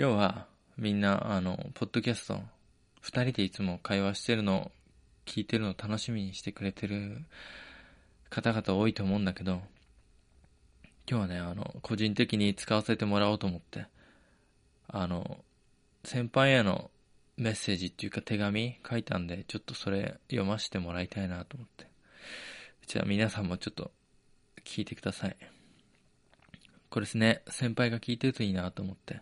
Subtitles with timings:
[0.00, 0.46] 今日は
[0.78, 2.40] みんな、あの、ポッドキャスト、
[3.02, 4.72] 二人でいつも会話してるの
[5.26, 7.18] 聞いてるの楽しみにしてくれてる
[8.30, 9.60] 方々多いと思うんだけど、
[11.06, 13.88] 今日はね、あの、個人的に使わせてもらおうと思って、
[14.88, 15.44] あの、
[16.02, 16.90] 先輩への
[17.36, 21.86] メッセージっていうか手紙書いたんで、ちょっとそれ読ませてもらいたいなと思って。
[22.86, 23.90] じゃあ皆さんもちょっと
[24.64, 25.36] 聞いてください。
[26.88, 29.20] これですね、先輩が聞いてるといいなと思って。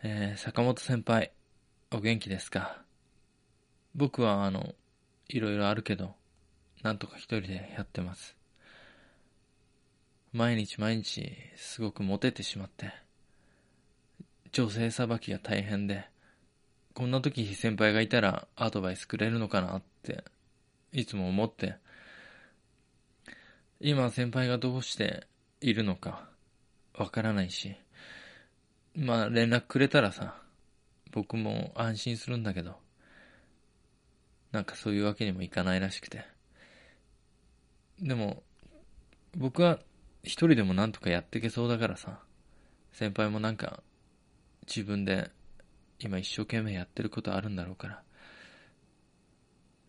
[0.00, 1.32] えー、坂本先輩、
[1.90, 2.84] お元気ですか？
[3.96, 4.76] 僕はあの、
[5.26, 6.14] いろいろあるけど、
[6.84, 8.36] なんとか一人でやってます。
[10.32, 12.92] 毎日毎日、すごくモテてしまって、
[14.52, 16.08] 女性さばきが大変で、
[16.94, 20.22] こんな時先輩がいたらアドバイスくれるのかなって、
[20.92, 21.74] いつも思って、
[23.80, 25.26] 今先輩がどうして
[25.60, 26.28] いるのか、
[26.94, 27.74] わからないし、
[28.98, 30.42] まあ連絡くれたらさ、
[31.12, 32.76] 僕も安心するんだけど、
[34.50, 36.24] なんかそういうわけにもいかないらしくて。
[38.00, 38.42] でも、
[39.36, 39.78] 僕は
[40.24, 42.18] 一人でもなんとかやっていけそうだからさ、
[42.92, 43.84] 先輩もなんか
[44.66, 45.30] 自分で
[46.00, 48.02] 今一生懸命やってることあるんだろうから、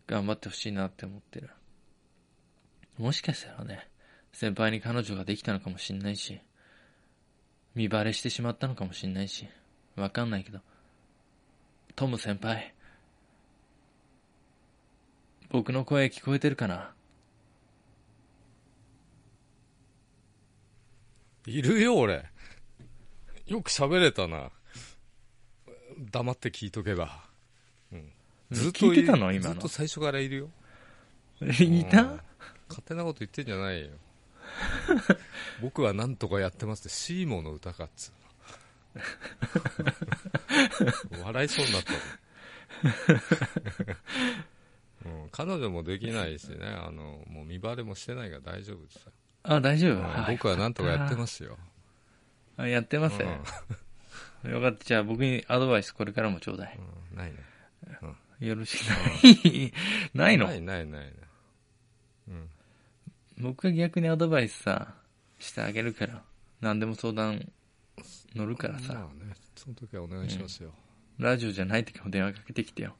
[0.06, 1.50] 頑張ってほしいなって思ってる。
[2.96, 3.88] もしかしたらね、
[4.32, 6.40] 先輩に彼女ができたのかもしんないし、
[7.74, 9.46] 見バレしてしまったのかもしんないし、
[9.96, 10.60] わかんないけど、
[11.94, 12.74] トム先輩、
[15.50, 16.92] 僕の声聞こえてるかな？
[21.46, 22.24] いるよ、俺。
[23.46, 24.50] よく喋れたな。
[26.12, 27.24] 黙って聞いとけば。
[27.92, 28.12] うん。
[28.50, 29.54] ずっと聞いてたの今の。
[29.54, 30.50] ずっと最初からいるよ。
[31.40, 32.22] いた、
[32.68, 33.90] 勝手なこと言ってんじゃないよ。
[35.62, 38.12] 僕はなんとかやってますってシーモの歌かっつう
[41.22, 41.92] 笑いそうになった
[45.06, 49.12] うん、彼女もできないしねあのもう見バレもしてないから大丈夫ですよ。
[49.42, 51.56] あ大丈夫、僕はなんとかやってますよ。
[52.58, 54.84] あやってます、うん、よかった。
[54.84, 56.78] じゃあ僕にアドバイスこれからもちょうだい、
[57.10, 57.38] うん、ないね、
[58.02, 58.96] うん、よろしくな
[59.30, 59.72] い？
[60.12, 60.46] ないの？
[60.48, 61.19] ないないないうん
[63.40, 64.94] 僕が逆にアドバイスさ、
[65.38, 66.22] してあげるから。
[66.60, 67.50] 何でも相談
[68.34, 68.92] 乗るからさ。
[68.92, 70.70] まあね、その時はお願いしますよ。
[71.18, 72.94] うん、ラジオじゃない時も電話かけてきてよ。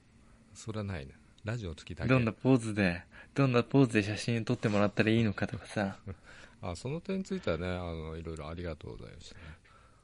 [0.55, 1.13] それはないね。
[1.45, 2.09] ラジオの時だけ。
[2.09, 3.03] どんなポーズで、
[3.35, 5.99] どんなポーズで写真撮ってもらったらいいのかとかさ。
[6.63, 9.35] あ、その点についてはね、あの、いろいろありがとうございまし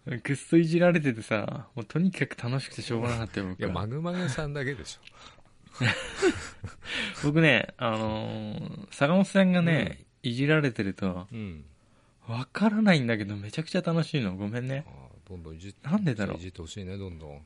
[0.04, 0.20] たね。
[0.20, 5.00] くっそいじられててさ、もうとにかく楽しくてしょうがなかったよ、僕いや、マグマグさんだけでしょ。
[7.24, 11.64] 僕ね、あのー、坂本さんがね、いじられてると、うん。
[12.26, 14.34] わからないんだけど、めちゃくちゃ楽しいの。
[14.34, 14.84] ごめんね。
[14.88, 15.88] あどんどんいじって。
[15.88, 16.36] なんでだろう？
[16.36, 17.40] いじってほしいね、どんどん。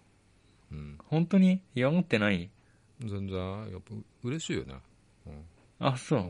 [0.72, 0.98] うん。
[1.08, 1.60] 本当に？
[1.74, 2.48] 嫌がってない？
[3.00, 3.38] 全然、
[3.70, 4.74] やっぱ嬉しいよね。
[5.26, 5.44] うん。
[5.78, 6.20] あ、そう。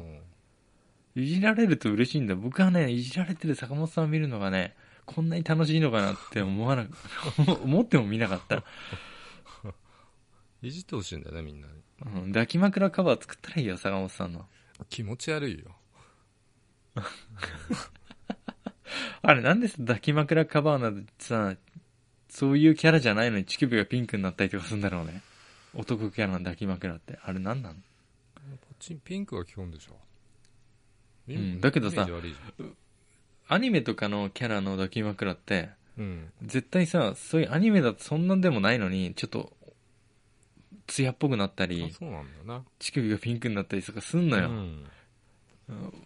[1.16, 2.34] うん、いじられると嬉しいんだ。
[2.34, 4.74] 僕はね、いじられてる坂本さんを見るのがね、
[5.06, 6.86] こんなに楽しいのかなって思わな、
[7.62, 8.64] 思っても見なかった。
[10.62, 11.72] いじってほしいんだよね、みんなに。
[12.22, 14.46] うん、抱き枕カバー作ったらいいよ、坂本さんの。
[14.88, 15.76] 気持ち悪いよ。
[19.22, 21.56] あれ、なんで抱き枕カバーなどさ、
[22.28, 25.22] そういうキャラじゃないのに乳首がピンクになったりとかするんだろうね。
[25.74, 27.18] 男キャラの抱き枕って。
[27.22, 27.76] あれ何なの
[29.04, 29.96] ピンクは基本でしょ。
[31.28, 32.08] うん、だけどさ、
[33.46, 39.52] アニメとかのキャラの抱き枕って、うん、絶対さ、そういうアニメだとそんなんでもないのに、ちょっと、
[40.86, 41.92] 艶っぽくなったり。
[42.78, 44.48] 乳首がピンクになったりとかすんのよ。
[44.48, 44.84] うん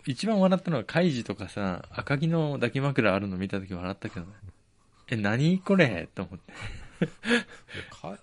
[0.07, 4.33] 一番笑ったのはカイジとかさ、赤木の抱き枕あるの見た時笑ったけどね。
[5.09, 6.09] え、何これ？
[6.15, 6.53] と思って。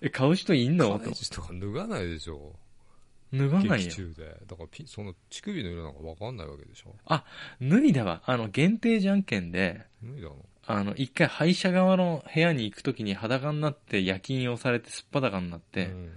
[0.02, 0.98] え、買う人いんの？
[0.98, 2.54] カイジとか脱がないでしょ。
[3.32, 3.90] 脱がないよ。
[3.90, 4.36] 中で。
[4.46, 6.94] だからピ、その乳首の色なんかわかんないわけでしょ。
[7.06, 7.24] あ、
[7.60, 8.22] 脱いだわ。
[8.26, 10.36] あの、限定じゃんけんで、脱いだの？
[10.66, 16.10] あの、一回廃車側の部屋に行くときに裸になって夜勤をされてすっぱだかになって、うん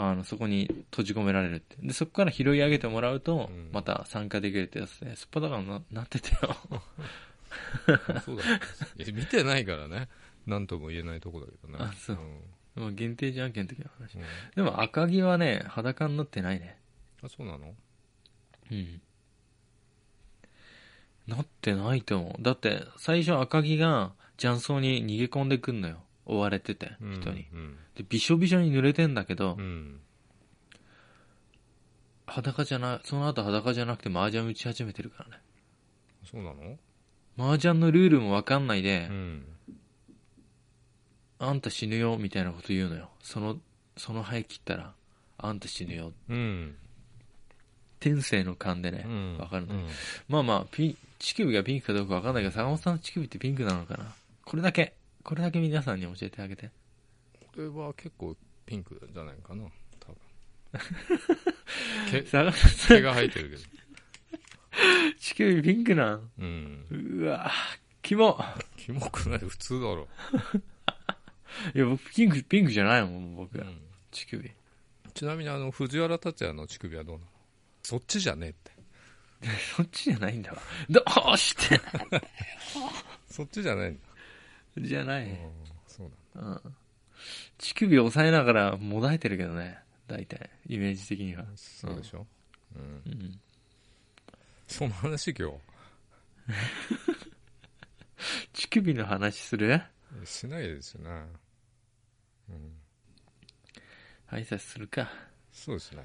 [0.00, 1.76] あの、そこに閉じ込められるって。
[1.82, 6.56] で、そこから拾い上げてもらうと、また参加できるってやつで、すっぱだからななっててよ。
[8.24, 8.44] そうだ、
[9.12, 10.08] 見てないからね。
[10.46, 11.78] なんとも言えないとこだけどね。
[11.80, 12.16] あ、そう。
[12.76, 14.18] うん、まあ、限定じゃんけんの時の話。
[14.18, 14.22] うん、
[14.54, 16.78] でも赤木はね、裸になってないね。
[17.20, 17.74] あ、そうなの？
[18.70, 19.02] うん。
[21.26, 22.42] なってないと思う。
[22.42, 26.04] だって、最初赤木が雀荘に逃げ込んでくんのよ。
[26.28, 30.00] 追われてて、人に、うんうん、で、びしょびしょに濡れてんだけど、うん、
[32.26, 35.42] 裸じゃな、その後裸じゃなくて麻雀打ち始めてるからね。
[36.30, 36.76] そうなの？
[37.38, 39.44] 麻雀のルールもわかんないで、うん、
[41.38, 43.08] あんた死ぬよみたいなこと言うのよ。
[43.22, 43.56] その
[43.96, 44.92] その肺切ったら
[45.38, 46.12] あんた死ぬよ。
[46.28, 46.76] うん。
[48.00, 49.38] 天性の勘でねうん。
[49.38, 49.86] わかるの、うん。
[50.28, 54.04] まあまあピ乳首がピンクかどうかわかんないけど坂本さんの乳首ってピンクなのかな。
[54.44, 54.94] これだけ
[55.28, 56.70] これだけ皆さんに教えてあげて
[57.54, 58.34] これは結構
[58.64, 59.64] ピンクじゃないかな。
[60.00, 60.16] 多分。
[62.10, 63.62] 毛、毛が生えてるけど。
[65.18, 66.30] 乳首ピンクなん？
[66.38, 66.86] うん。
[67.20, 67.50] うわ
[68.00, 68.42] キモ
[68.78, 69.38] キモくない？
[69.40, 70.08] 普通だろ。
[71.76, 73.82] いや僕ピンクピンクじゃないもん僕、うん。
[74.10, 74.50] 乳首
[75.12, 77.30] ちなみにあの、藤原竜也の乳首はどうなの？
[77.82, 78.72] そっちじゃねえって。
[79.76, 80.58] そっちじゃないんだわ
[80.88, 81.04] ど
[81.34, 81.78] うして？
[83.30, 84.07] そっちじゃないんだ。
[84.86, 85.36] じゃない、うん。
[85.86, 86.40] そうだ。
[86.42, 86.60] うん、
[87.58, 92.26] 乳首を押さえながらもだえてるけどね大体イメージ的には、そうでしょ？
[92.76, 92.82] うん。
[92.82, 93.40] うん、
[94.66, 95.50] その話今
[98.52, 99.80] 乳首の話する？
[100.20, 100.26] 日。
[100.26, 101.10] しないですよね。
[102.48, 102.72] うん。
[104.30, 105.08] 挨拶するか
[105.52, 106.04] そうですね。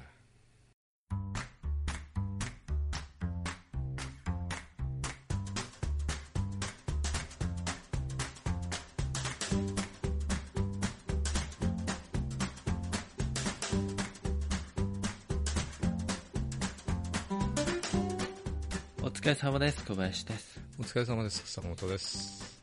[19.34, 21.42] れ様です小林ですお疲れ様です。
[21.44, 22.62] 坂本です。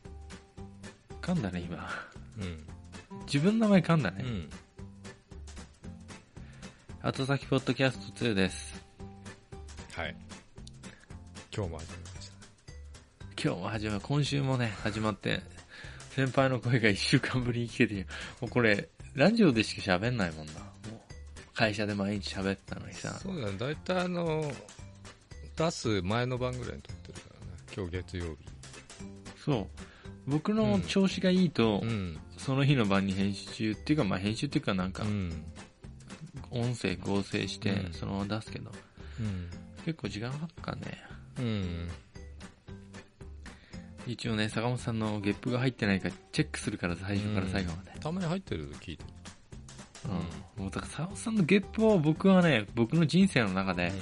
[1.20, 1.86] 噛んだね今
[2.38, 2.66] うん。
[3.26, 4.48] 自分の名前噛んだね、うん。
[7.02, 8.82] 後先ポッドキャスト2です
[9.94, 10.16] はい。
[11.54, 12.32] 今日も始めました。
[13.44, 15.40] 今日も始まる今週もね始まって
[16.10, 18.06] 先輩の声が1週間ぶりに聞けて
[18.40, 20.52] もうこれラジオでしか喋んないもんな
[21.54, 23.56] 会社で毎日喋ってたのにさそうだね。
[23.58, 24.50] 大体あの、
[25.56, 27.52] 出す前の晩ぐらいに撮ってるからね。
[27.76, 28.38] 今日月曜日。
[29.44, 29.66] そう
[30.26, 32.18] 僕の調子がいいと、うん。
[32.36, 35.44] その日の晩に編集っていうかまあ編集っていうかなんかうん。
[36.50, 38.70] 音声合成してうんそのまま出すけど、
[39.20, 39.48] うん。
[39.84, 41.02] 結構時間かかるね
[41.38, 41.88] うん。
[44.06, 49.08] 一応ね坂本さんのゲップが入ってないかチェックするから最初から最後まで、たまに入ってると聞いてる。
[50.56, 53.92] うんもうだから坂本さんのゲップを僕はね僕の人生の中で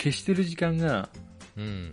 [0.00, 1.08] 消してる時間が
[1.56, 1.64] うん。
[1.64, 1.92] うん。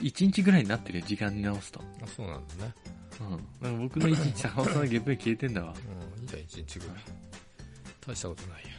[0.00, 2.74] 1日ぐらいになってるよ時間に直すと、あ、そうなんだね。
[3.62, 5.74] うん、僕の1日坂本さんのゲップに消えてんだわ
[6.16, 6.22] うん。
[6.22, 6.96] いいじゃん、一日ぐらい。
[8.06, 8.70] 大したことないや。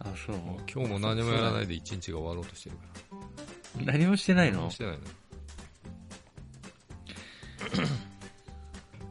[0.00, 0.36] あそう
[0.72, 2.82] 今日も何もやらないで一日が終わろうとしてるか
[3.86, 3.92] ら。
[3.92, 4.58] 何もしてないの？
[4.58, 5.04] 何もしてないの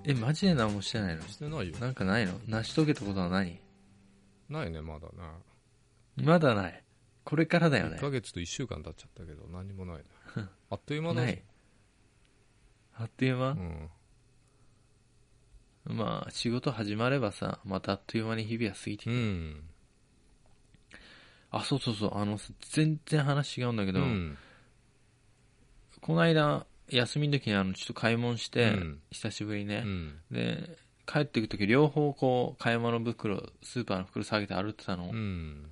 [0.03, 1.23] えマジで何もしてないの？
[1.23, 1.75] してないよ。
[1.79, 2.33] なんかないの？
[2.47, 3.59] 成し遂げたことは何
[4.47, 6.23] ないね、まだな。
[6.23, 6.83] まだない
[7.25, 10.03] これからだよ1ねヶ月と1週間経っちゃったけど、何もないね。
[10.69, 11.41] あっという間だなねい
[12.97, 13.51] あっという間？
[13.51, 13.55] う、
[15.93, 15.97] ん。
[15.97, 19.63] まあ仕事始まればさまたあっという間に日々は過ぎていく、うん。
[21.51, 22.39] あそうそうそうあの
[22.71, 24.37] 全然話違うんだけど、うん。
[26.01, 30.19] この間休みの時にあのちょっと買い物して、うん久しぶりにねう、ん。
[30.31, 30.77] で
[31.07, 35.71] 帰ってくる時両方こう買い物袋スーパーの袋下げて歩ってたの、うん。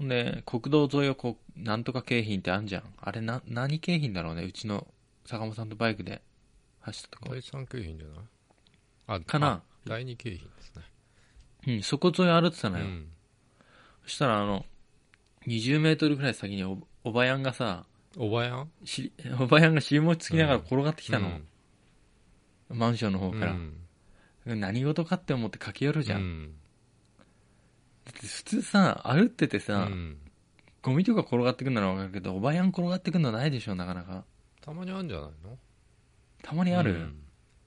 [0.00, 2.84] ほんで国道沿いをこうなんとか京浜ってあんじゃん。
[3.02, 4.44] あれな何京浜だろうね。
[4.44, 4.86] うちの
[5.26, 6.22] 坂本さんとバイクで。
[6.80, 7.28] 走ったとこ。
[7.28, 8.14] 第3景品じゃな
[9.16, 9.20] い？
[9.20, 9.46] あ、かな。
[9.48, 10.82] あ第2景品ですね。
[11.66, 13.08] うんそこ沿い歩ってたのよ、うん。
[14.04, 14.64] そしたらあの
[15.46, 17.84] 20メートルぐらい先におおばやんがさ
[18.16, 18.70] おばやん？
[18.84, 21.28] しおばやんが尻餅つきながら転がってきたの、
[22.70, 22.78] うん。
[22.78, 24.60] マンションの方から、うん。
[24.60, 26.52] 何事かって思って駆け寄るじゃん、
[28.12, 30.18] 普通さ歩っててさ、うん。
[30.82, 34.24] ゴミとか転がってくるならわかるけどおばやん転がってくるのないでしょなかなか。
[34.62, 35.58] たまにあるんじゃないの？
[36.42, 37.12] たまにある、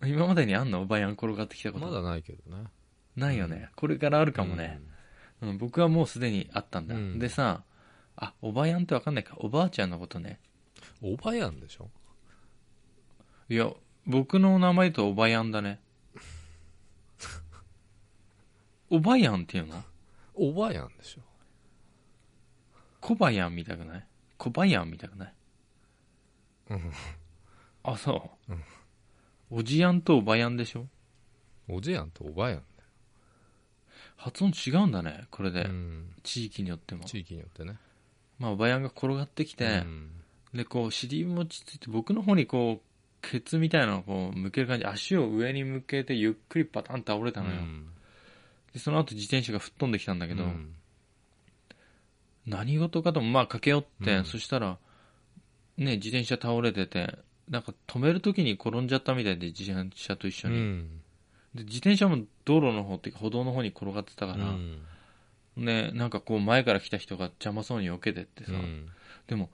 [0.01, 0.09] うん。
[0.09, 0.81] 今までにあんの？
[0.81, 1.85] おばやん転がってきたこと。
[1.85, 2.63] まだないけどね。
[3.15, 4.81] ないよね、これからあるかもね、
[5.41, 5.57] うん。
[5.59, 7.19] 僕はもうすでにあったんだ、うん。
[7.19, 7.61] でさ
[8.15, 9.35] あおばやんってわかんないか。
[9.37, 10.39] おばあちゃんのことね。
[11.03, 11.13] うん。
[11.13, 11.91] おばやんでしょ？
[13.49, 13.69] いや
[14.07, 15.79] 僕の名前とおばやんだね。
[18.89, 19.83] おばやんっていうの？
[20.35, 21.21] おばやんでしょ。
[22.99, 24.05] コバヤンみたくない？
[24.37, 25.33] コバヤンみたくない？
[26.69, 26.91] うん。
[27.83, 28.63] あそう、うん。
[29.51, 30.87] おじやんとおばやんでしょ？
[31.67, 32.63] おじやんとおばやんだ
[34.15, 35.65] 発音違うんだねこれで、よ。
[35.69, 36.15] うん。
[36.23, 37.03] 地域によっても。
[37.03, 37.77] 地域によってね。
[38.39, 40.09] まあおばやんが転がってきて、うん。
[40.53, 42.81] でこう尻餅ついて僕の方にこう
[43.21, 44.85] ケツみたいなのをこう向ける感じ。
[44.85, 47.87] 足を上に向けてゆっくりパタンと倒れたのよ、うん
[48.73, 50.75] でその後自転車が吹っ飛んできたんだけど、うん。
[52.45, 54.25] 何事かともまあ駆け寄って、うん。
[54.25, 54.77] そしたら
[55.77, 57.17] ね自転車倒れてて
[57.49, 61.01] なんか止める時に転んじゃったみたいで自転車と一緒に、うん。
[61.55, 64.81] で自転車も道路の方っていうか歩道の方に転がってたから、うん。
[65.55, 68.87] ね、なんかこう前から来た人が邪魔そうに避けてってさ、うん。
[69.27, 69.51] でも、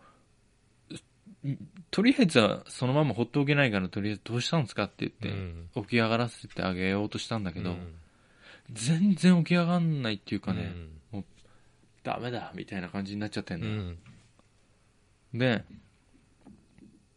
[1.92, 5.70] とりあえずはそのまま放っておけないから、とりあえずどうしたんですかって言って、うん。
[5.84, 7.96] 起き上がらせてあげようとしたんだけど、うん
[8.74, 10.72] 全然起き上がんないっていうかね、
[11.14, 11.26] うん
[12.02, 13.74] ダメだみたいな感じになっちゃってんうだよ。
[13.76, 13.98] ん
[15.34, 15.66] で、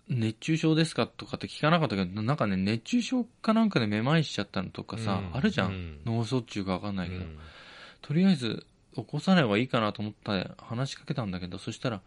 [0.08, 5.70] 熱中症ですかとかって聞かなかったけど、なんかね、熱中症かなんかでめまいしちゃったのとかさ、うんあるじゃん。
[5.70, 7.38] うん脳卒中かわかんないけど、うん
[8.02, 8.66] とりあえず
[8.96, 12.00] 起こさない方がいいかなと思って話しかけたんだけど、そしたら、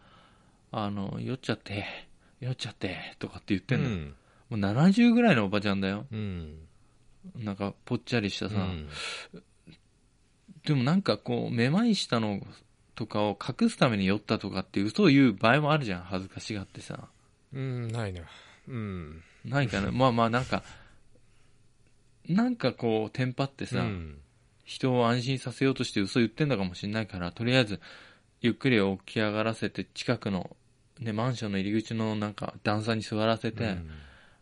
[0.70, 1.86] あの、酔っちゃって、
[2.40, 3.96] 酔っちゃって、とかって言ってんのよ。
[4.50, 6.06] もう70ぐらいのおばちゃんだよ。
[6.12, 6.58] うん
[7.34, 8.88] なんかぽっちゃりしたさ、うん。
[10.64, 12.40] でもなんかこう、めまいしたの
[12.94, 17.08] とかを隠すために酔ったとかって嘘を言う場合もあるじゃん、恥ずかしがってさ。
[17.52, 18.24] うんないね
[18.68, 19.22] うん。
[19.44, 20.62] ないかな、 まあまあなんか、
[22.28, 24.18] なんかこう、テンパってさ、うん。
[24.64, 27.80] 人を安心させようとして嘘言ってんだかもしれないから、とりあえず、
[28.40, 30.56] ゆっくり起き上がらせて、近くの、
[30.98, 33.90] ね、マンションの入り口のなんか段差に座らせて、うん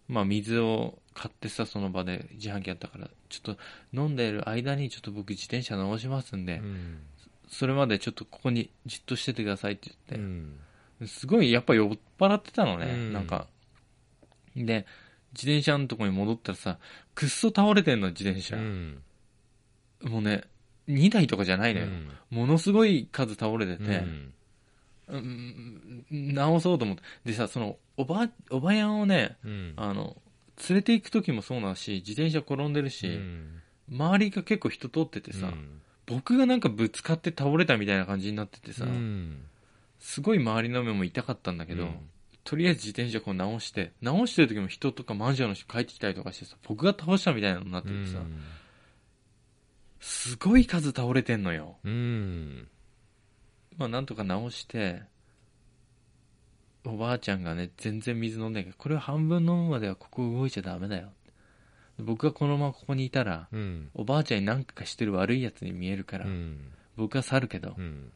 [0.08, 6.98] まあ水を買ってさ、その場で自販機あったから、ちょっと飲んでる間にちょっと僕自転車直しますんで、うん
[7.46, 10.24] それまでちょっとここにじっとしててくださいってう言っ
[10.98, 13.46] て、んすごいやっぱ酔っ払ってたのね、うんなんか。
[14.56, 14.86] で、
[15.32, 16.78] 自転車のとこに戻ったらさ、
[17.14, 18.56] くっそ倒れてんの、自転車。
[18.56, 19.02] うん
[20.02, 20.42] もうね、
[20.88, 21.86] 2台とかじゃないのよ。
[21.86, 24.02] うんものすごい数倒れてて、
[25.08, 27.02] うんうん直そうと思って。
[27.24, 29.72] でさ、その、おば、おばやんをね、うん。
[29.76, 30.16] あの、
[30.68, 35.82] 連れて行く時もそうだし、自転車転んでるし、うん周りが結構人通っててさ、うん。
[36.06, 39.44] 僕がなんかぶつかって倒れたみたいな感じになっててさ、うん。
[40.00, 41.96] すごい周りの目も痛かったんだけど、うん。
[42.44, 48.20] とりあえず自転車こう直して、直してる時も人とかマンションの人帰ってきたりとかしてさ、僕が倒したみたいなのになっててさ、
[50.00, 51.76] すごい数倒れてんのよ。
[51.84, 52.68] うん
[53.76, 55.02] まあなんとか直して、
[56.86, 58.64] おばあちゃんがね、全然水飲んでない。
[58.64, 61.08] けど、これを半分飲むまではここ動いちゃダメだよ。
[61.98, 63.90] 僕がこのままここにいたら、うん。
[63.94, 66.72] おばあちゃんに何かしてる悪いやつに見えるから、うん。
[66.96, 68.10] 僕は去るけどう、ん。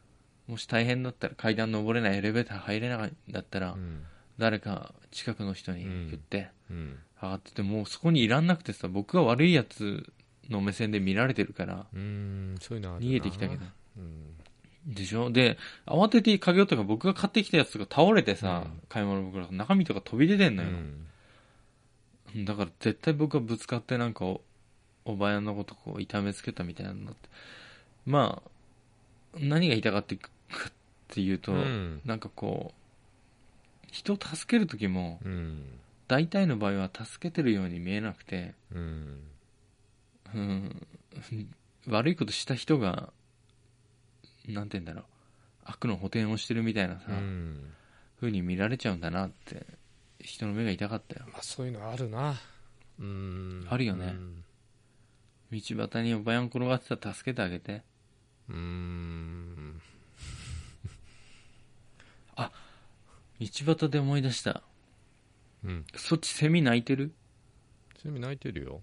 [0.46, 4.02] もし大変だったら階段登れないエレベーター入れないんだったら、うん。
[4.38, 6.98] 誰か近くの人に言って、うん。
[7.22, 10.12] 上がってて、もうそこにいらんなくてさ、僕が悪いやつ
[10.50, 12.56] の目線で見られてるから、うん。
[12.60, 13.10] そういうのあるな。
[13.10, 13.64] 逃げてきたけど。
[14.86, 15.30] うんでしょ？
[15.30, 18.80] で、慌てて鍵をとか僕が買ってきたやつが倒れてさ、うん。
[18.88, 20.70] 買い物袋が中身とか飛び出てんのよ。
[22.34, 22.44] うん。
[22.44, 24.40] だから絶対僕がぶつかってなんかお、
[25.04, 27.28] おばやんのことこう痛めつけたみたいなのって。
[28.06, 28.42] ま
[29.34, 30.28] あ、何が言いたかってか
[30.68, 30.72] っ
[31.08, 32.00] ていうと、うん。
[32.04, 35.64] なんかこう、人を助けるときも、うん。
[36.06, 39.20] 大体の場合は助けてるように見えなくて、うん。
[40.34, 40.86] うん、
[41.86, 43.12] 悪いことした人が、
[44.48, 45.04] なんて言うんだろう、
[45.64, 47.72] 悪の補填をしてるみたいなさ、うん。
[48.20, 49.66] 風に見られちゃうんだなって、
[50.20, 51.26] 人の目が痛かったよ。
[51.32, 52.34] まあそういうのあるな。
[52.98, 53.66] うん。
[53.68, 54.14] あるよね。
[55.50, 57.82] 道端におばやん転がってたら助けてあげて。
[58.48, 58.56] うん。
[58.56, 59.82] うん
[63.40, 64.62] 道端で思い出した。
[65.64, 65.84] うん。
[65.94, 67.12] そっちセミ鳴いてる？
[68.02, 68.82] セミ泣いてるよ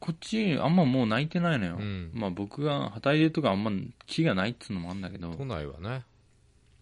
[0.00, 1.76] こっちあんまもう鳴いてないのよ。
[1.78, 2.10] うん。
[2.14, 3.70] まあ僕が旗入れとかあんま
[4.06, 6.04] 木がないっつうのもあるんだけど、都内はね。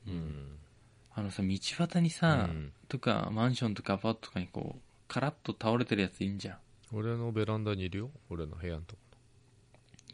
[0.06, 0.58] うん。
[1.14, 2.72] あのさ、道端にさ、うん。
[2.88, 6.56] とかマンションとかアパートとかにこう、カラッと倒れてるやついいんじゃん。
[6.92, 8.10] 俺のベランダにいるよ。
[8.30, 9.00] 俺の部屋のとこ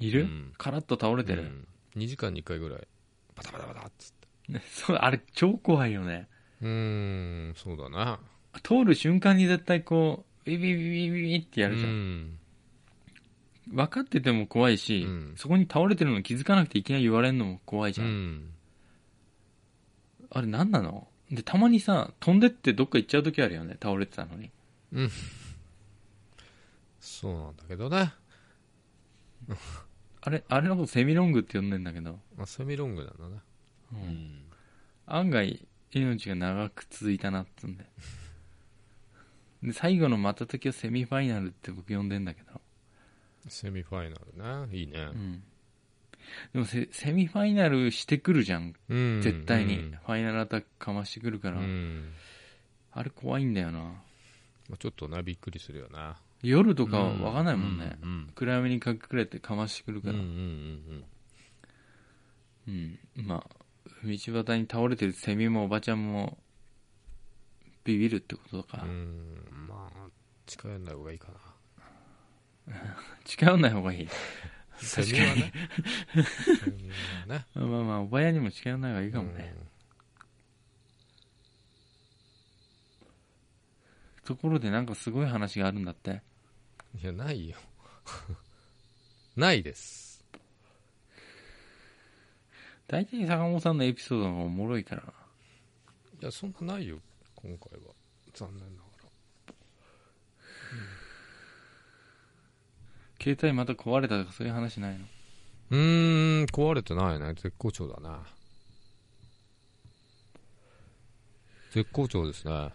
[0.00, 0.52] いる、うん。
[0.56, 1.68] カラッと倒れてる、うん。
[1.96, 2.88] 2時間に1回ぐらい。
[3.36, 4.12] バタバタバタっつっ
[4.46, 4.52] て。
[4.52, 6.26] ねそう、あれ超怖いよね。
[6.62, 8.18] うーんそうだな。
[8.62, 11.86] 通る瞬間に絶対こう、ビビビビビビってやるじゃ。
[11.86, 12.38] うんん
[13.68, 15.34] 分かってても怖いし、うん。
[15.36, 18.10] そこに倒れてるの気づかなくていきなり言われるのも怖いじうゃん。
[18.10, 18.50] ん。
[20.30, 21.08] あれ何なの？
[21.30, 24.50] で、たまにさ、飛んでってどっか行っちゃう時あるよね、倒れてたのに。
[27.00, 28.12] そうなんだけどね。
[30.20, 33.40] あれ、あれのことセミロングって呼んでんだけど、まあセミロングなんだね。
[33.92, 34.44] うん。
[35.06, 37.84] 案外命が長く続いたなっつうんで。
[39.62, 42.60] で、最後の瞬きをセミファイナルって僕呼んでんだけど、
[43.48, 44.16] セミファイナ
[44.64, 45.42] ルねいいねうん。
[46.52, 49.78] でもセセミファイナルしてくるじゃん、うん絶対に。
[49.78, 52.12] うんファイナルアタックかましてくるから、うん
[52.92, 53.80] あれ怖いんだよな。
[53.80, 53.94] ま
[54.74, 57.98] あちょっとなびっくりするよな夜とかは分かんないもんね。
[58.02, 60.14] うん暗闇に隠れてかましてくるから。
[60.14, 61.04] うん。
[63.16, 63.46] まあ、
[64.02, 64.08] 道
[64.44, 66.38] 端に倒れてるセミもおばちゃんも、
[67.84, 68.82] ビビるってことか。
[68.84, 70.08] うんうんまあ
[70.46, 71.34] 近寄らない方がいいかな
[73.24, 74.08] 近寄んない方がいい。
[74.78, 75.52] セミはね。
[76.14, 76.90] セミ
[77.28, 77.46] はね。
[77.54, 79.54] まあまあ、おばやにも近寄んない方がいいかもね。
[84.24, 86.22] ところでなんかすごい話があるんだって。
[86.94, 87.00] うん。
[87.00, 87.56] いや、ないよ。
[89.36, 90.24] ないです。
[92.86, 95.12] 大体坂本さんのエピソードがおもろいからな。
[96.20, 97.00] いや、そんなないよ、
[97.34, 97.92] 今回は。
[98.32, 98.94] 残念なが
[103.24, 104.98] 携帯また壊れたとかそういう話ないの？
[104.98, 105.04] ら。
[105.70, 107.32] うーん、壊れてないね。
[107.32, 108.22] 絶好調だな。
[111.72, 112.70] 絶好調ですね。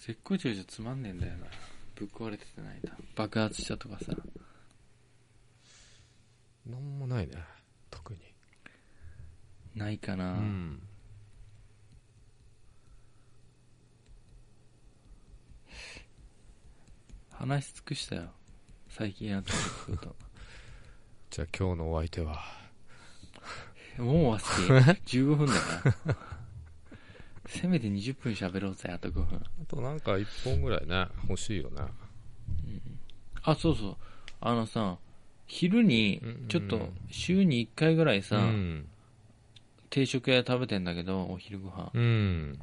[0.00, 1.46] 絶好調じゃつまんねえんだよな。
[1.94, 2.96] ぶっ壊れててないんだ。
[3.14, 4.12] 爆発したとかさ。
[6.66, 7.36] なんもないね。
[7.92, 8.18] 特に。
[9.76, 10.82] ないかな、うん。
[17.30, 18.32] 話し尽くしたよ。
[18.88, 20.16] 最近やってること。
[21.30, 22.42] じゃあ今日のお相手は？
[23.98, 24.36] もう終わ
[24.92, 26.16] って15 分だから。
[27.46, 29.38] せめて20分喋ろうぜ、あと5分。
[29.38, 31.82] あとなんか1本ぐらいね、欲しいよね。
[33.42, 33.96] あ、そうそう。
[34.40, 34.98] あのさ、
[35.46, 38.88] 昼にうんうん、ちょっと週に1回ぐらいさ、うん。
[39.90, 41.90] 定食屋食べてんだけど、お昼ご飯。
[41.94, 42.58] うん。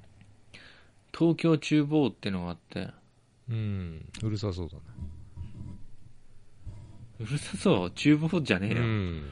[1.17, 2.91] 東京厨房ってのがあって、
[3.49, 4.05] うん。
[4.21, 4.81] うるさそうだね。
[7.19, 8.81] うるさそう、厨房じゃねえよ。
[8.81, 9.23] うん。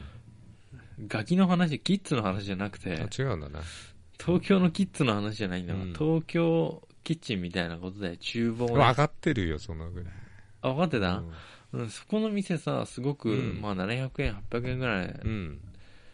[1.08, 3.60] ガキの話、キッズの話じゃなくて、あ違うんだね。
[4.24, 10.13] 東京のキッズの話じゃないんだわ、うん東京キッチンみたいなことで、厨房ね分かってるよ、そのぐらい。
[10.62, 11.24] あ、分かってた、
[11.74, 15.60] うんうん、そこの店さ、すごく、うんまあ700円、800円ぐらい、うん。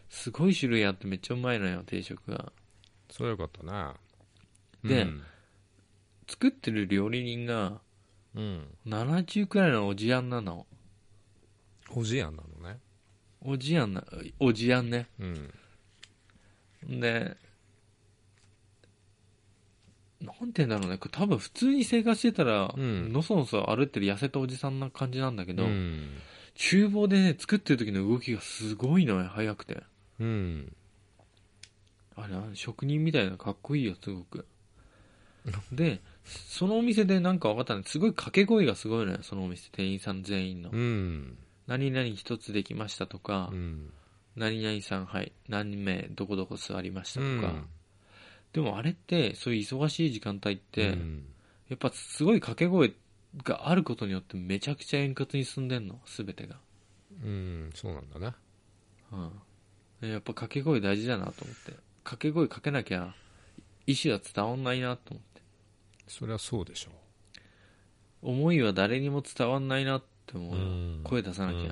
[0.09, 2.51] すごい種類あってめっちゃうまいのよ、定食が。
[3.11, 3.95] それはよかったな。
[4.83, 5.21] でうん。
[6.27, 7.81] 作ってる料理人が、
[8.35, 8.67] うん。
[8.87, 10.65] 70くらいのおじやんなの。
[11.95, 12.79] おじやんなのね。
[13.41, 14.03] おじやんな、
[14.39, 15.07] おじやんね。
[15.19, 16.99] うん。
[16.99, 17.37] で、
[20.21, 20.97] なんて言うんだろうね。
[20.97, 26.17] これ多分普通に生活してたら、うんのそのそ歩ってる痩せたおじさんな感じなんだけど、うん。
[26.55, 29.81] 厨房でね、作ってる時の動きがすごいのよ、速くて。
[30.19, 30.75] うん。
[32.17, 34.45] あれ、職人みたいなかっこいいよ、すごく。
[35.71, 40.69] で、そのお店でなんか分かったのすごい掛け声がすごいのよ、そのお店、店員さん全員の。
[40.69, 41.37] うん。
[41.69, 43.93] 何々一つできましたとか、うん。
[44.35, 47.29] 何々さん、はい、何名、どこどこ座りましたとか。
[47.29, 47.65] うん。
[48.53, 51.25] でもあれって、そういう忙しい時間帯って、うん
[51.69, 52.93] やっぱすごい掛け声
[53.43, 56.55] があることによってめちゃくちゃ円滑に進んでんの、すべてが。
[57.23, 57.69] うん。
[57.75, 58.33] そうなんだね。
[59.11, 59.31] うん。
[60.01, 61.73] でやっぱ掛け声大事だなと思って。
[62.03, 63.13] 掛け声かけなきゃ、
[63.85, 65.41] 意思は伝わんないなと思って。
[66.07, 66.91] そりゃそうでしょ
[68.23, 70.99] 思いは誰にも伝わんないなって思う。
[70.99, 71.69] う声出さなきゃうんう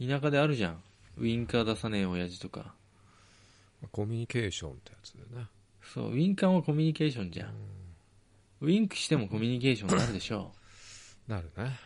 [0.00, 0.82] うん田舎であるじゃん。
[1.18, 2.74] ウインカー出さねえ親父とか。
[3.92, 5.46] コミュニケーションってやつでね。
[5.82, 7.54] そう、ウインカーはコミュニケーションじゃん。
[8.60, 10.52] ウインクしてもコミュニケーションになるでしょ。
[11.28, 11.78] なるね。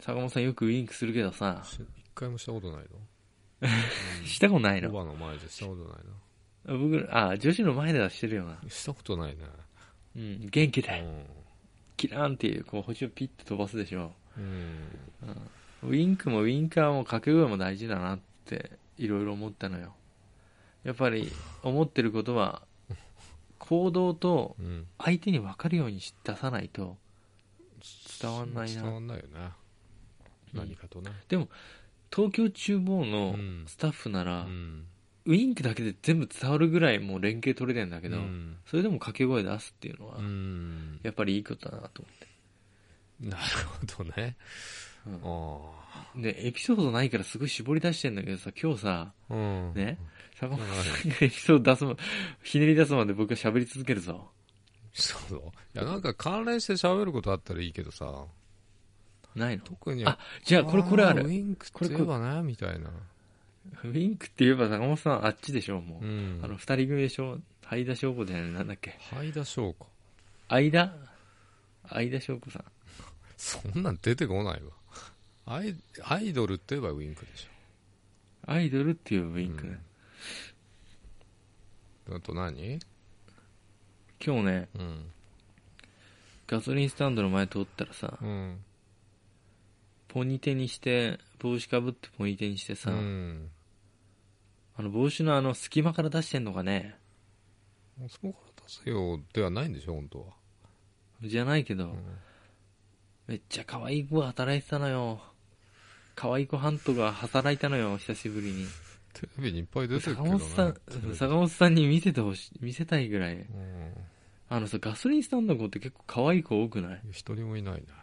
[0.00, 2.86] 坂本さんよくウインクするけどさ、し一回もしたことない
[3.62, 3.68] の？
[4.26, 4.88] したことないの？
[4.90, 8.58] おばの前でしたことない僕、あ、女子の前ではしてるよな。
[8.62, 8.70] な。
[8.70, 9.42] したことないね。
[10.16, 11.26] うん、元気うで、ん。
[12.02, 14.12] キラーンっていう、こう星をピッと飛ばすでしょ。
[14.36, 15.88] うん。
[15.88, 19.94] ウインクもウインカーも掛け声も大事だなって、いろいろ思ったのよ。
[20.82, 21.30] やっぱり、
[21.62, 22.62] 思ってることは、
[23.58, 24.86] 行動とうん。
[24.98, 26.96] 相手に分かるようにし出さないと、
[28.20, 29.28] 伝わんないな伝わんないよね。
[30.54, 31.12] うん何かとね。
[31.30, 34.86] 東京厨房のうんスタッフなら、うん。
[35.24, 41.00] ウインクだけで全部伝わるぐらいもう連携取れてんだけど、うんそれでも掛け声出すっていうのは、うん。
[41.02, 42.04] やっぱりいいことだなと
[43.20, 43.42] なる
[43.96, 44.36] ほどね。
[45.06, 46.32] 思あって。
[46.32, 49.34] で、エピソードないからすごい絞り出してんだけどさ、今日さ、あ。
[49.34, 49.72] うん。
[49.74, 49.98] ね、
[50.34, 50.74] 坂本さ
[51.06, 51.96] んがエピソード出すま、
[52.42, 54.30] ひねり出すまで僕は喋り続けるぞ。
[54.92, 55.38] そう
[55.74, 58.26] いや、なんか関連して喋ることあったらいいけどさ、
[59.34, 59.64] ないの？
[59.64, 60.04] 特に。
[60.04, 61.26] あ、じゃあこれこれある。
[61.26, 62.90] ウインクって言えばね、みたいな。
[63.84, 66.04] ウインクって言えば坂本さんあっちでしょ、もう。
[66.04, 66.40] うん。
[66.42, 69.86] あの、二人組でしょ相田翔子じゃないなんだっけ灰田翔子。
[70.48, 70.92] 相田？
[71.88, 72.64] 相田翔子さん。
[73.36, 74.70] そんなん出てこないわ。
[75.46, 77.48] アイアイドルって言えばウインクでし
[78.46, 79.78] アイドルっていうウインクね。
[82.08, 82.16] ょ。
[82.16, 82.78] あと何？
[84.24, 85.10] 今日ね、うん。
[86.46, 88.64] ガソリンスタンドの前通ったらさ、うん。
[90.12, 93.48] ポニテにして、帽子かぶってポニテにしてさ、うん。
[94.76, 96.96] あの帽子のあの隙間から出してんのかね
[98.08, 100.26] そこから出せよではないんでしょ、本当は。
[101.22, 101.96] じゃないけど、うん
[103.28, 105.20] めっちゃ可愛い子が働いてたのよ。
[106.16, 108.66] 可愛い子ハントが働いたのよ、久しぶりに。
[109.14, 113.36] テレビにいっぱい出てるけ坂どね本さん坂本さんに見せてほしい、見せたいぐらい。
[113.36, 113.46] うん
[114.48, 117.00] あのさ、ガソリンスタンドの子って結構可愛い子多くない？
[117.10, 117.94] 一人もいないな。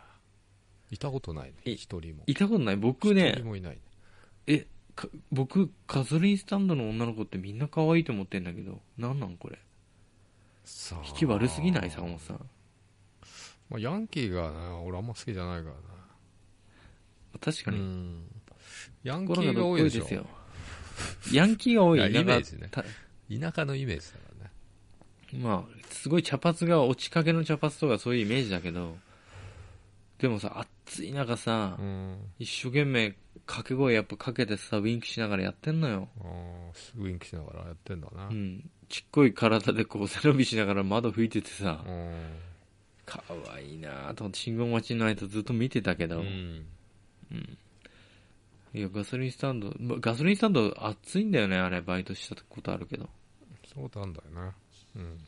[0.91, 1.55] いたことないね。
[1.65, 2.23] い一人も。
[2.27, 2.75] いたことない？
[2.75, 3.79] 僕一ね人、もいないね。
[4.47, 9.59] え、か僕、ガソリンスタンドの女の子ってみんな可愛いと思ってんだけど、なんなんこれ？
[11.07, 11.89] 引き悪すぎない？
[11.89, 12.49] 坂本さん。
[13.69, 15.81] まあ、ヤンキーがな、俺あんま好きじゃないからな。
[17.39, 17.77] 確かに。
[17.77, 18.23] うん
[19.03, 20.13] ヤンキーが多いです。
[20.13, 20.25] よ。
[21.31, 21.99] ヤンキーが多い。
[21.99, 24.19] イメージねた田舎のイメージだか
[25.31, 25.41] らね。
[25.41, 28.97] まあ、すごい茶髪が落ちかけの茶髪とかそういうイメージだけど、
[30.19, 32.17] でもさ、暑い中さ、うん。
[32.39, 36.09] 一生懸命掛け声やっぱかけてさ、ウィンクしながらやってんのよ。
[36.97, 38.27] ウインクしながらやってんだな。
[38.27, 38.33] う。
[38.33, 38.69] ん。
[38.89, 42.37] ちっこい体でこう背伸びしながら窓吹いててさ、うん。
[43.05, 46.65] 可愛いなぁと思って信号待ちの間ずっと見てたけど、うん。
[48.73, 53.09] いや、ガソリンスタンド、まガソリンスタンド暑いんだよね、あれ、バイトしたことあるけど。
[53.73, 54.53] そうなんだよな。
[54.97, 55.19] うん。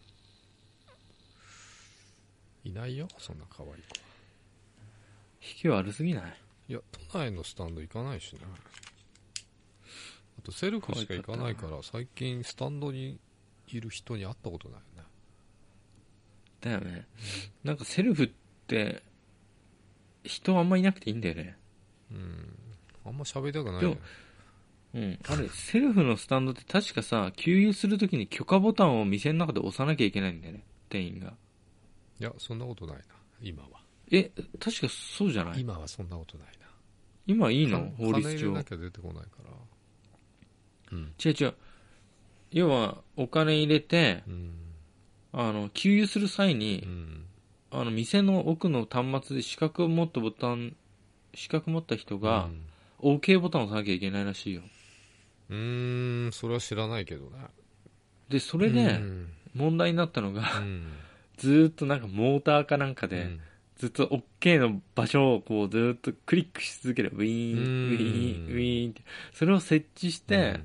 [2.65, 4.10] いないよ、そんな可愛い子。
[5.41, 6.23] 引き悪すぎない？
[6.69, 6.79] いや、
[7.11, 8.41] 都内のスタンド行かないしな。
[10.39, 13.19] あと、セルフしか行かないから、最近スタンドに
[13.67, 15.09] いる人に会ったことないよね。
[16.61, 17.07] だよね。
[17.63, 18.29] なんかセルフっ
[18.67, 19.03] て、
[20.23, 21.57] 人あんまいなくていいんだよね。
[22.11, 22.57] うん。
[23.05, 23.97] あんま喋りたくないよね。
[24.93, 25.19] うん。
[25.27, 30.63] あれ、セルフのスタンドって確かさ、給油するときに許可ボタンを店の中で押さなきゃいけないんだよね。
[30.89, 31.33] 店員が。
[32.19, 33.03] いや、そんなことないな。
[33.41, 33.80] 今は。
[34.11, 35.61] え、確かそうじゃない？
[35.61, 36.67] 今はそんなことないな。
[37.27, 37.79] 今いいの？
[37.91, 38.63] か法律上金入れな。
[38.63, 39.51] きゃ出てこないから。
[40.91, 41.13] うん。
[41.23, 41.53] 違う違う。
[42.51, 44.53] 要は、お金入れて、うん。
[45.31, 47.25] あの、給油する際うに、ん。
[47.71, 50.75] あの、店の奥の端末で資格を持ったボタン、
[51.33, 52.49] 資格持った人が、
[52.99, 54.63] OK ボタンを押さなきゃいけないらしいよ。
[55.49, 57.37] うん、うーん、それは知らないけどね。
[58.27, 59.29] で、そそれで、うん。
[59.53, 60.91] 問題になったのが、うん。
[61.37, 63.39] ずーっとなんかモーターかなんかで、うん
[63.81, 67.11] ずっと OK の場所をこうずーっとクリックし続ける。
[67.15, 69.01] ウィーン、ウうんィーン、ウィーンって。
[69.33, 70.59] それを設置して、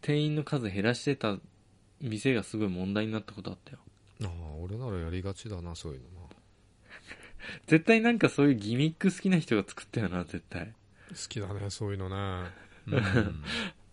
[0.00, 1.36] 店員の数減らしてた
[2.00, 3.78] 店がすごい問題になったことあったよ。
[4.20, 6.26] うんああ、俺ならやりがちだな、そういうのな。
[7.68, 10.72] 絶対なんかそういうギミック好きな人が作ったよな、絶対。
[11.10, 12.50] 好きだね、そういうのね。
[12.88, 13.42] うん。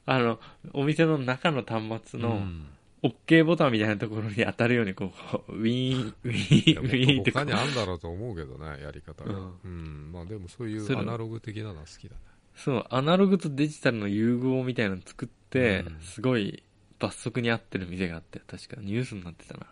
[0.08, 0.39] あの、
[0.74, 2.67] お店の中の端末のうん
[3.04, 5.12] OK ボタンみたいなところに当たるようにこ
[5.50, 9.34] う、ウィーン、ウィーン、ウィーンって他にあんだろうと思うけどね、やり方が。
[9.34, 10.12] ううんん。
[10.13, 12.22] まあでもそういそうれアナログ的なのは好きだね。
[12.56, 16.63] そう、アナログとデジタルの融合みたいなの作って、うんすごい
[17.00, 19.68] 罰則に合ってる店があって、確かニュースになってたな。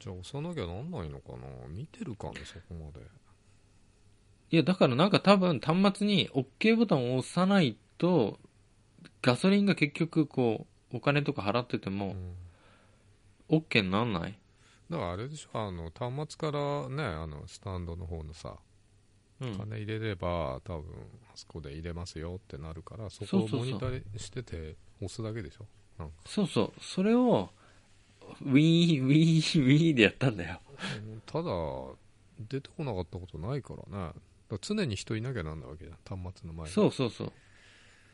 [0.00, 1.68] じゃあ押さなきゃなんないのかな？
[1.68, 3.06] 見てるかね、そこまで。
[4.50, 8.38] いや、だからなんか多分端末に OK ボタンを押さないと、
[9.20, 12.16] ガソリンが結局こう、お金とか払ってても、
[13.50, 13.58] うん。
[13.58, 14.38] OK になんない？
[14.90, 18.56] だからあれでしょ、あの、端末からね、あの、スタンドの方のさ、
[19.40, 19.56] うん。
[19.56, 20.84] 金入れれば、多分、
[21.30, 26.10] あそこで入れますよってなるから、そこをモニターしてて、押すだけでしょ？
[26.26, 26.72] そうそう。
[26.80, 27.50] それを、
[28.42, 30.60] ウィーン、ウィーン、ウィーンでやったんだよ。
[31.12, 31.50] うんただ、
[32.48, 34.12] 出てこなかったことないからね。
[34.60, 36.72] 常に人いなきゃなんないわけじゃん、端末の前に。
[36.72, 37.32] そうそうそう。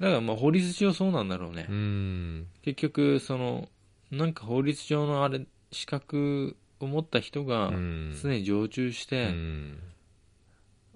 [0.00, 1.66] だからまあ法律上そうなんだろうね。
[1.68, 2.46] うん。
[2.62, 3.68] 結局、その、
[4.10, 8.18] なんか法律上のあれ、資格を持った人がうん。
[8.20, 9.78] 常に常駐しうて、ん。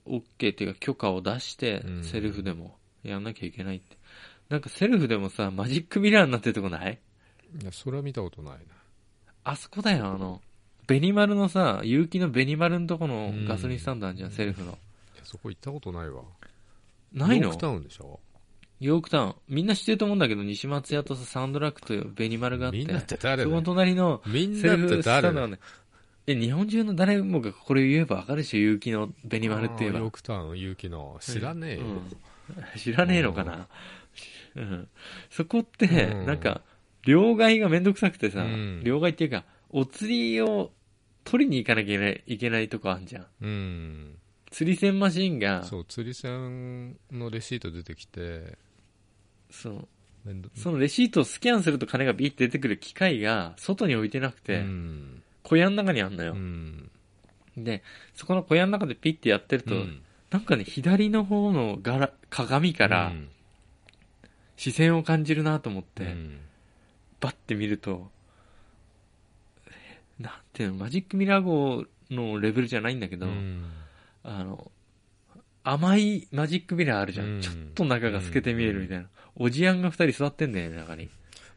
[0.06, 3.96] OK っていうか許可を出してう、んセルフでもやんなきゃいけないって。
[4.48, 6.98] なんかセルフでもさ、マジックミラーになってるとこない？
[7.60, 8.58] いや、それは見たことないな。
[9.44, 10.40] あそこだよ、あの、
[10.86, 14.70] ベニマルのさ、有機のベニマルのとこのガソリンスタンドあるじゃんセルフの。
[14.70, 14.76] いや
[15.24, 16.22] そこ行ったことないわ。
[17.12, 17.48] ないの？
[17.48, 18.18] ヨークタウンでしょ？
[18.80, 19.34] ヨークタウン。
[19.48, 22.78] みんな知ってると思うんだけど、西松屋とさ、サンドラックとベニマルがあって。
[22.78, 25.58] みんなって誰そこの隣のみんなね、
[26.26, 29.98] え、日本中の誰もがこれ言えばわかるでしょ、有機のベニマルって言えば。
[29.98, 31.16] ヨークタウン、有機の。
[31.20, 31.84] 知らねえよ。
[31.84, 32.16] うん
[32.78, 33.68] 知らねえのかな？
[34.56, 34.88] うん。
[35.28, 36.62] そこって、うんなんか、
[37.04, 40.70] 両替がめんどくさくてさ、うん両替っていうか、お釣りを
[41.24, 43.26] 取りに行かなきゃいけないいけないとこあんじゃん。
[43.42, 44.18] うん。
[44.50, 48.56] 釣り銭マシンが、そう、釣り船のレシート出てきて、
[49.50, 49.88] そう
[50.24, 55.22] めんどそのレシートをスキャンすると金がビッて出てくる機械が外に置いてなくて、うん。
[55.42, 56.36] 小屋の中にあんのよう。
[56.36, 56.90] ん。
[57.56, 57.82] で、
[58.14, 63.28] そこの小屋の中でピッてやってると、うんなんかね、左の方の柄鏡からうん
[64.58, 66.40] 視線を感じるなと思って、うん
[67.20, 68.10] バッて見ると、
[69.68, 73.64] えなんていうの、マジックミラー号のレベルじゃないんだけど、うん
[74.22, 74.70] あの、
[75.70, 77.26] 甘いマジックミラーあるじゃん。
[77.26, 79.06] うんちょっと中が透けて見えるみたいな。
[79.36, 81.08] おじやんが二人座ってんだよね、中に。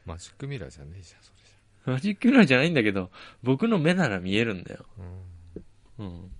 [0.04, 3.10] マジックミラーじゃねえじゃんそれじマジックミラーじゃないんだけど、
[3.42, 4.84] 僕の目なら見えるんだよ。
[5.98, 6.30] うん。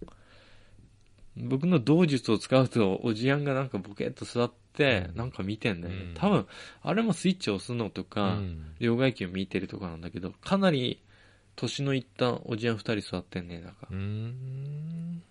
[1.36, 6.02] 僕の道術を使うと、おじやんがなんかボケっと座って、うんなんか見てんだよね。
[6.02, 6.46] うん多分、
[6.82, 11.02] あれもスイッチを押すのとうか、ん両替機を見てるとかなんだけど、かなり
[11.56, 13.94] 年のいったおじやん二人座ってんね、なんかう。
[13.94, 15.22] ん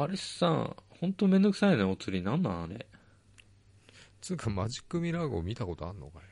[0.00, 2.24] あれさ、ほんとめんどくさいね、お釣り。
[2.24, 2.86] なんなんあれ。
[4.20, 6.24] つうかマジックミラー号見たことあんのかよ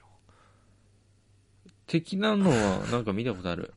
[1.87, 3.74] 的なのは なんか見たことある。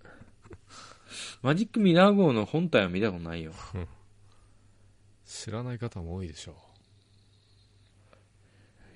[1.42, 3.54] マジックミラー号の本体は見たことないよ。
[5.26, 6.56] 知らない方も多いでしょ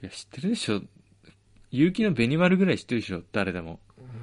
[0.03, 0.81] いや、知ってるでしょ。
[1.71, 3.79] 結城のベニマルぐらい知ってるでしょ、誰でも。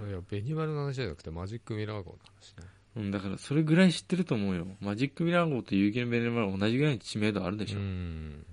[0.09, 4.66] いやベニマルの話じゃなくてマジックミラー号の話ねうん、だからそれぐらい知ってると思うよ。
[4.81, 7.79] マジックミラー号と結城のベニマルは同じぐらいの知名度あるでしょ。
[7.79, 8.44] うん、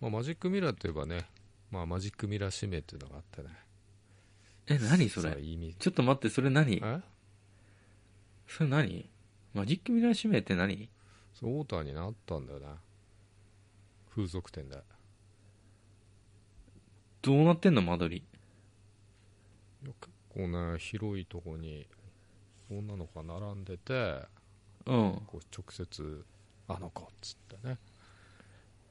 [0.00, 1.26] まあ、マジックミラーといえばね、
[1.70, 3.48] まあ、マジックミラー指名っていうのがあってね。
[4.68, 5.36] え、何それ？
[5.78, 6.80] ちょっと待って、それ何？
[6.82, 7.00] え？
[8.48, 9.10] それ何？
[9.54, 10.88] マジックミラー指名って何？
[11.38, 12.66] そうオーターになったんだよね。
[14.14, 14.78] 風俗店で。
[17.20, 18.24] どうなってんの間取り？
[19.84, 19.94] 結
[20.30, 21.86] 構ね広いとこに
[22.70, 24.22] 女の子が並んでて
[24.86, 25.22] うん。
[25.26, 26.24] こう直接
[26.68, 27.78] 「あの子」っつってね、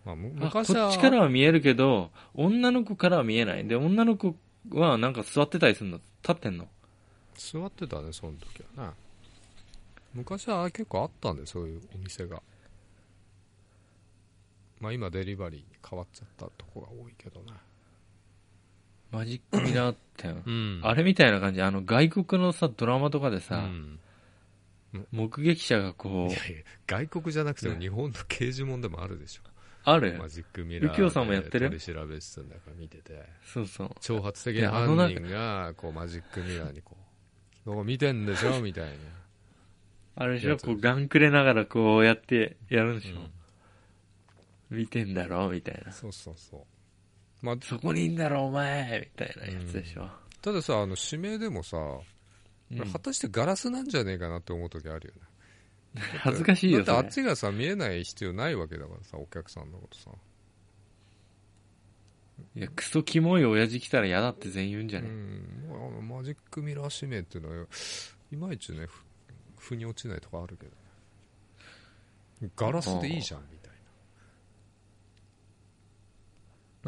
[0.05, 3.67] まあ、むあこっ昔はちからは見えるけど、女の子からは見えない。
[3.67, 4.35] で、女の子
[4.69, 5.97] はなんか座ってたりするの？
[5.97, 6.67] 立ってんの？
[7.35, 8.93] 座ってたねその時はね。
[10.13, 12.41] 昔は結構あったんでそういうお店が。
[14.79, 17.53] まあ今デリバリーに変わっちゃったとこが多いけどね
[19.15, 20.43] マジックミラー店。
[20.45, 20.81] うん。
[20.83, 21.61] あれみたいな感じ。
[21.61, 23.99] あの、外国のさ、ドラマとかでさ、うん。
[25.11, 27.81] 目撃者がこういや、いや外国じゃなくてもね。
[27.81, 29.41] 日本の刑事問でもあるでしょ。
[29.83, 30.15] ある。
[30.17, 31.69] マジックミラー右京さんもやってる？
[31.69, 33.23] で取り調べ室の中見てて。
[33.43, 33.87] そうそう。
[33.99, 38.91] 挑発的な犯人がこうマジックミラーにこう「どこ見てんでしょ」みたいな。
[40.15, 40.57] あれでしょ？
[40.57, 43.17] こう、ガンくれながらこうやってやるんでしょ、
[44.71, 44.77] うん。
[44.77, 45.49] 見てんだろ？
[45.49, 45.91] みたいな。
[45.91, 46.61] そうそうそう
[47.45, 50.09] まあそこにいんだろお前みたいなやつでしょ。
[50.41, 51.77] たださあの指名でもさ、
[52.71, 52.91] うん。
[52.91, 55.21] 果たしてガラスなんじゃねえかなって思う時あるよね。
[56.19, 60.11] 恥ずかしいよ、だってあっちがさ見えない必要ないわけだからさお客さんのことさ。
[62.55, 65.67] いや、クソキモい親父来たら嫌だって全員言うんじゃうね、ん。
[65.69, 67.67] まああのマジックミラー指名っていうのは
[68.31, 69.05] いまいちねふ
[69.57, 70.71] 腑に落ちないとこあるけど
[72.55, 73.64] ガラスでいいじゃんみたいな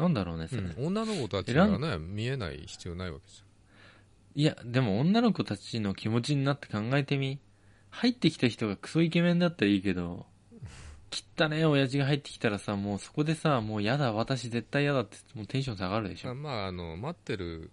[0.06, 0.62] んだろうね、それ。
[0.62, 3.44] な、うん女の子たちがね見えない必要ないわけですよ
[4.34, 7.40] いや、でも女の子たちの気持ちになって考えてみ。
[7.90, 10.26] 入ってきた人がクソイケメンだったらいいけど、
[11.10, 16.34] 汚ねえ親父が入ってきたらさ、もうそこでさ、もう嫌だ、私絶対嫌だって、もうテンション下がるでしょ。
[16.34, 17.70] まああの待ってる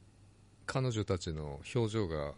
[0.66, 2.34] 彼女たちの表情が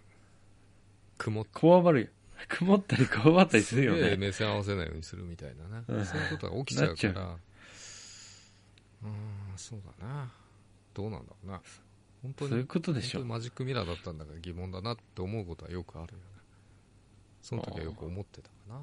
[1.17, 2.08] 曇ってこわばるよ。
[2.50, 4.15] 曇ったりこわばったりするよね。
[4.17, 7.36] 目線合わせないようにするみたいなね、うんそういうことが起きちゃうかなら
[9.04, 10.32] うーんそうだな。
[10.94, 11.62] どうなんだろうな。
[12.24, 13.24] 本当にそういうことでしょ。
[13.24, 16.24] マジックミラーだったんだから疑問だなって思うことはよくあるよね。
[17.42, 18.82] その時はよく思ってたかな。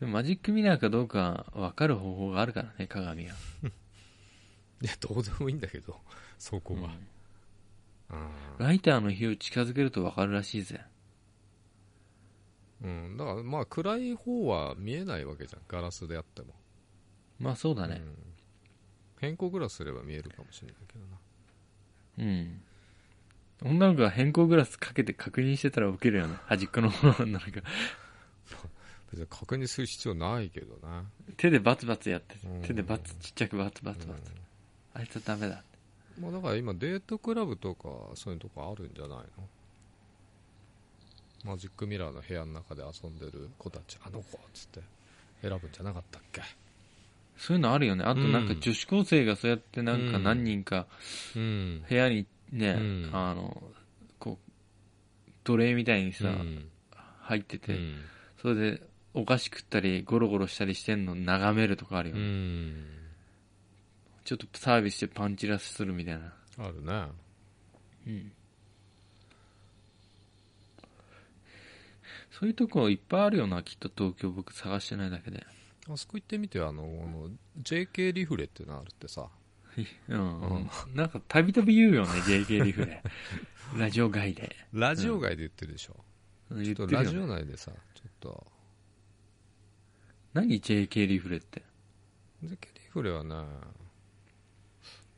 [0.00, 0.12] うん。
[0.12, 3.34] マジックミラーかどうか分かる方法があるからね、鏡が。
[4.82, 6.00] いやどうでもいいんだけど
[6.38, 6.94] そこは、
[8.10, 8.18] うん。
[8.18, 8.30] うん。
[8.58, 10.80] ライターの火を近づけると分かるらしいぜ。
[12.82, 15.62] うん、だからまあ暗い方は見えないわけじゃん。
[15.68, 16.54] ガラスであっても
[17.40, 18.02] まあそうだね。
[18.04, 18.14] うん、
[19.18, 21.18] 変更グラスすれば見えるかもしれないけどな。
[22.18, 22.62] うん。
[23.62, 26.36] 女の子が変更グラスかけて確認してたらウケるよね。
[26.46, 27.60] 端っこの方のなんか、
[29.10, 31.04] 別に確認する必要ないけどな、
[31.36, 34.20] 手でバツバツやってうん、手でバツ、ちっちゃくバツバツバツ。
[34.94, 35.62] あいつはダメだ。
[36.20, 39.24] まあ、だから今デートクラブとかそういうとこあるんじゃないの？
[41.44, 43.98] マジックミラーの部屋の中で遊んでる子たち。
[44.04, 44.80] あの子っつって。
[45.42, 46.42] 選ぶんじゃなかったっけ？
[47.40, 48.04] そういうのあるよね。
[48.04, 50.86] あとなんかうん女子高生がそうやってなんかうん何人か
[51.34, 53.62] うん部屋にね、うんあの、
[54.18, 56.68] こう、奴隷みたいにさ、うん
[57.22, 58.00] 入ってて、うん
[58.42, 58.82] それで
[59.14, 62.24] お菓子食ったりゴロゴロしたりしてんの眺めるとかあるようね。
[62.24, 62.84] ん
[64.24, 66.32] ちょっとサービスしてパンチラするみたいな。
[66.58, 67.06] あるね
[68.06, 68.32] うん。
[72.30, 75.44] そういうとこいっぱいあるよな、きっと東京僕探してないだけで。
[75.94, 77.30] あそこ行ってみてあの
[77.62, 79.28] JK リフレっていうのあるってさ。
[80.08, 80.70] うん、うん。
[80.94, 83.02] なんかたびたび言うよね、JK リフレ。
[83.78, 84.56] ラジオ外で。
[84.72, 85.96] ラジオ外で言ってるでしょ、
[86.50, 86.64] うん。
[86.64, 88.46] 言ちょっとラジオ内でさちょっと。
[90.32, 91.62] 何 JK リフレって？
[92.42, 93.34] でケリフレはね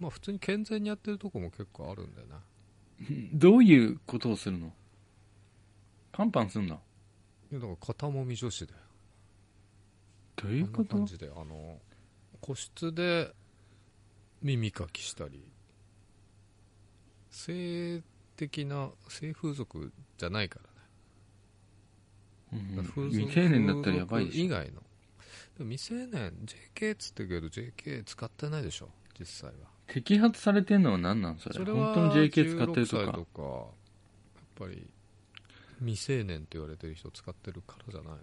[0.01, 2.35] まあ普通に健全にやってるとこも結構あるんだよね。
[3.33, 4.75] どういうことをするの？
[6.13, 6.83] パンパンすんの？
[7.51, 8.81] いやだから肩もみ女子だよ
[10.43, 10.91] どういうこと？
[10.91, 11.79] こんな感じであの
[12.41, 13.33] 個室で
[14.43, 15.45] 耳かきしたり
[17.31, 18.03] 性
[18.37, 20.59] 的な性風俗じゃないか
[22.53, 22.69] らね。
[22.77, 24.45] うん風俗未成年だったらやばいでしょ。
[24.45, 24.83] 以外の。
[25.59, 26.33] でも未成年
[26.75, 29.69] JK っつってるけど JK 使ってないでしょ実際は。
[29.89, 31.55] 摘発されてんのは何なんそれ？
[31.55, 33.63] それは本当に JK 使ってると16歳かとかやっ
[34.59, 34.87] ぱり
[35.81, 38.21] 未成年って言われてる人使ってるからじゃないの？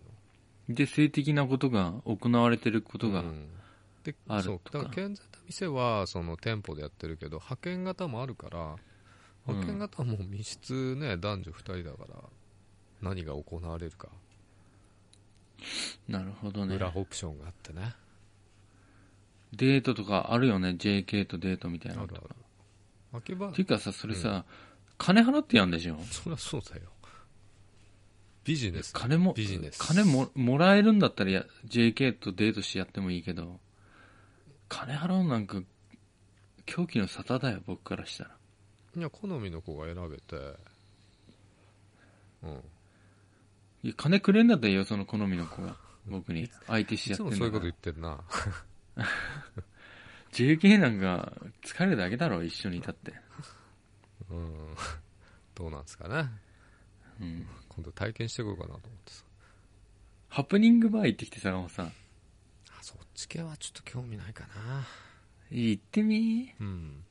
[0.69, 3.49] で性的なことが行われてることが、うん。
[4.03, 4.77] であるそうとか。
[4.77, 8.75] だから健全な店はその店舗でやってるけど派遣型もあるからうん。
[9.47, 12.15] 派遣型はもう密室ね男女2人だから
[13.01, 14.09] 何が行われるか、
[16.07, 16.75] なるほどね。
[16.75, 17.95] 裏オプションがあってね。
[19.53, 20.75] デートとかあるよね。
[20.77, 22.21] JK とデートみたいなのとか。
[22.25, 22.35] ある
[23.13, 23.23] ある。
[23.23, 24.45] 秋葉っていうかさそれさ、
[24.97, 25.97] 金払ってやんでしょ？
[26.11, 26.83] そりゃそうだよ
[28.43, 28.93] ビジネス。
[28.93, 29.79] 金もビジネス。
[29.79, 33.59] 金ももらえるんだったらや JK とデートしてやってもいいけど
[34.67, 35.61] 金払うなんか
[36.65, 38.31] 狂気の沙汰だよ僕からしたら。
[38.95, 40.35] いや好みの子が選べて。
[42.43, 42.63] うん。
[43.83, 45.75] いや金くれんだったらいいよその好みの子が。
[46.07, 46.49] 僕に。
[46.67, 48.19] 相手しいやってんだつもそういうこと言ってんな。
[50.31, 53.13] JK なんか疲れるだけだろ一緒にいたって。
[54.29, 54.75] うん。
[55.55, 56.29] どうなんですかね。
[57.19, 57.47] うん
[57.79, 59.23] 今度体験してこようかなと思ってさ。
[60.27, 61.85] ハプニングバー行ってきて坂本さん。
[61.85, 61.91] あ
[62.81, 64.85] そっち系はちょっと興味ないかな。
[65.49, 66.53] 行ってみ？
[66.59, 67.03] うん。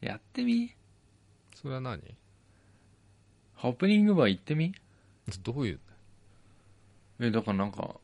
[0.00, 0.74] やってみ？
[1.54, 2.00] それは何？
[3.54, 4.74] ハプニングバー行ってみ？
[5.44, 5.78] どういう
[7.20, 7.94] えだからなんか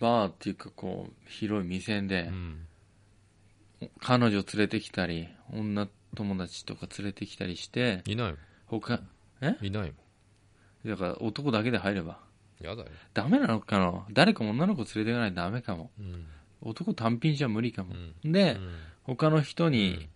[0.00, 2.66] バーっていうかこう広い店でうん。
[4.00, 9.00] 彼女連れてきたり女友達とか連れてきたりしていない他
[9.42, 9.92] もんいないもん
[10.88, 12.18] だから男だけで入れば。
[12.60, 12.88] やだよ。
[13.12, 15.90] ダメなのかな誰か女の子連れていかないとダメかも。
[15.98, 16.26] うん。
[16.62, 17.94] 男単品じゃ無理かも、
[18.24, 18.32] うん。
[18.32, 18.70] で、うん。
[19.04, 20.08] 他の人に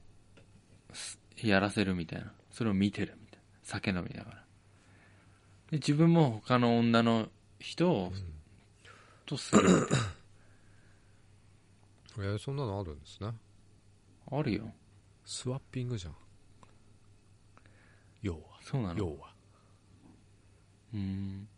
[1.42, 2.32] やらせるみたいな。
[2.50, 3.44] それを見てるみたいな。
[3.62, 4.36] 酒飲みだから。
[5.70, 7.28] で自分も他の女の
[7.58, 8.12] 人を、
[9.26, 9.98] とするみたい
[12.18, 13.28] えーそんなのあるんですね。
[13.28, 13.34] な
[14.38, 14.74] あるよ。
[15.24, 16.16] スワッピングじゃん。
[18.22, 18.40] 要は。
[18.62, 18.98] そうなの。
[18.98, 19.29] 要は
[20.94, 21.48] うん。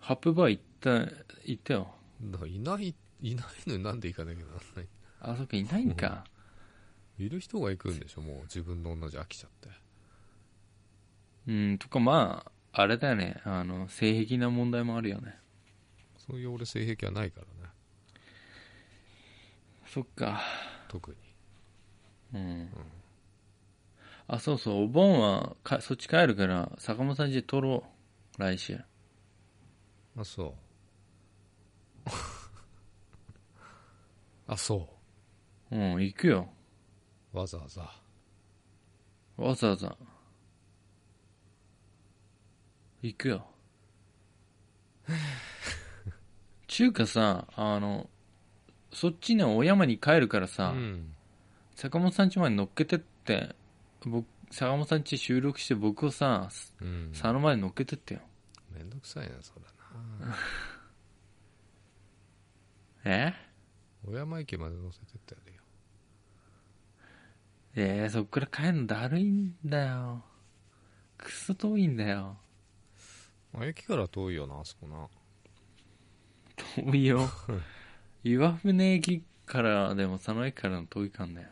[0.00, 0.90] ハップバー行った
[1.44, 1.94] 行ったよ。
[2.20, 4.88] いないいないのになんで行かなきゃならない？
[5.20, 6.24] あそっかいないんか、
[7.18, 8.42] いる人が行くんでしょもう。
[8.42, 9.68] 自分の同じ飽きちゃって。
[11.46, 15.38] うん、とかまあ、あれだよね、あの、性癖な問題もあるよね。
[16.18, 17.70] そういう俺性癖はないからね。
[19.86, 20.40] そっか。
[20.88, 21.16] 特に。
[22.34, 22.68] うん。
[24.26, 27.84] あ、そうそう、お盆はか、そっち帰るから、坂本さん家撮ろ
[28.38, 28.40] う。
[28.40, 28.80] 来週。
[30.16, 30.54] あそ
[32.06, 32.10] う
[34.46, 34.88] あそ
[35.70, 36.48] うん、行くよ。
[37.32, 37.90] うわざわざ
[39.36, 39.96] わざわざ。
[43.02, 43.46] 行くよ。
[46.66, 48.08] 中華さ、あの、
[48.92, 51.14] そっちね、お山に帰るからさ、うん
[51.74, 53.56] 坂本さん家まで乗っけてって、
[54.06, 56.48] 僕、坂本さん家収録して僕をさ、
[56.80, 58.20] うん佐野まで乗っけてってよ。
[58.72, 59.62] めんどくさいなそれ
[60.26, 60.36] な
[63.04, 63.34] え？
[64.06, 65.60] 小山駅まで乗せてってやるよ
[67.76, 70.24] えー、そっから帰るのだるいんだよ。
[71.18, 72.36] くそ遠いんだよ。
[73.52, 75.08] まあ駅から遠いよなあそこな
[76.76, 77.28] 遠いよ。
[78.22, 81.48] 岩船駅からでも佐野駅からの遠いかんだよ。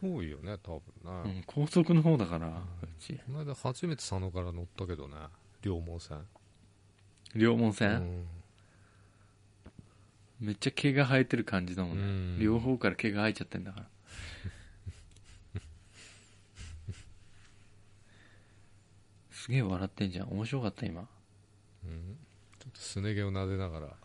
[0.00, 2.52] 遠いよね多分ね、うん、高速の方だから、う
[2.98, 3.14] ち。
[3.26, 5.16] この間初めて佐野から乗ったけどね
[5.62, 6.18] 両毛線、
[7.34, 8.26] 両門う線、ん
[10.38, 12.02] めっちゃ毛が生えてる感じだもんね。
[12.02, 13.86] うん両方から毛が生えちゃってんだから。
[19.30, 20.28] すげえ笑ってんじゃん。
[20.28, 21.08] 面白かった今。
[21.84, 22.18] うん
[22.58, 23.96] ちょっとすね毛を撫でながら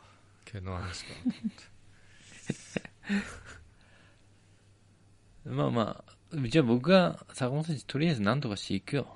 [0.45, 1.11] 毛の話か
[5.45, 9.07] まあまあ、じゃあ僕が坂本選手とりあえず何とかしていくよ。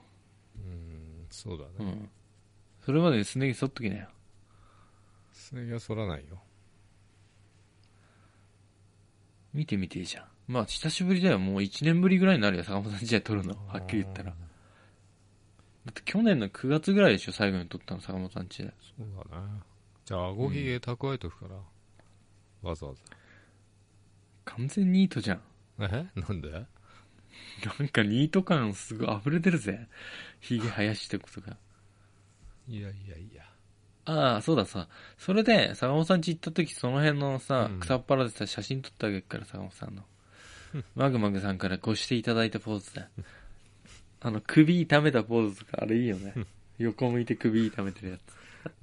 [0.57, 2.09] うんそうだね、うん。
[2.85, 4.07] それまでにすね毛剃っときなよ。
[5.33, 6.41] すね毛は剃らないよ
[9.53, 10.25] 見てみていいじゃん。
[10.47, 11.39] まあ久しぶりだよ。
[11.39, 12.63] もう1年ぶりぐらいになるよ。
[12.63, 13.55] 坂本さん自体撮るの。
[13.67, 14.31] はっきり言ったら。
[14.31, 14.35] だ
[15.91, 17.31] って去年の9月ぐらいでしょ。
[17.31, 18.73] 最後に撮ったの坂本さん家で。
[18.97, 19.47] そうだね
[20.05, 21.55] じゃあ顎ひげ蓄えとくから、
[22.69, 22.93] わざわ
[24.43, 25.41] 完全ニートじゃん。
[25.79, 26.05] ざえ？
[26.15, 26.51] なんで？
[26.51, 29.87] なんかニート感すごい溢れてるぜ。
[30.39, 31.57] ヒゲ生やしておくとか。
[32.67, 33.43] いやいやいや
[34.05, 34.87] ああ、そうださ。
[35.17, 40.03] それで、坂本さん家行った時、その辺のさ、うん草っぱらでさ、写真撮ってあげるから、坂本さんの。
[40.95, 43.05] マグマグさんからごしていただいたポーズで。
[44.21, 46.33] あの、首痛めたポーズとか、あれいいよね。
[46.77, 48.21] 横向いて首痛めてるやつ。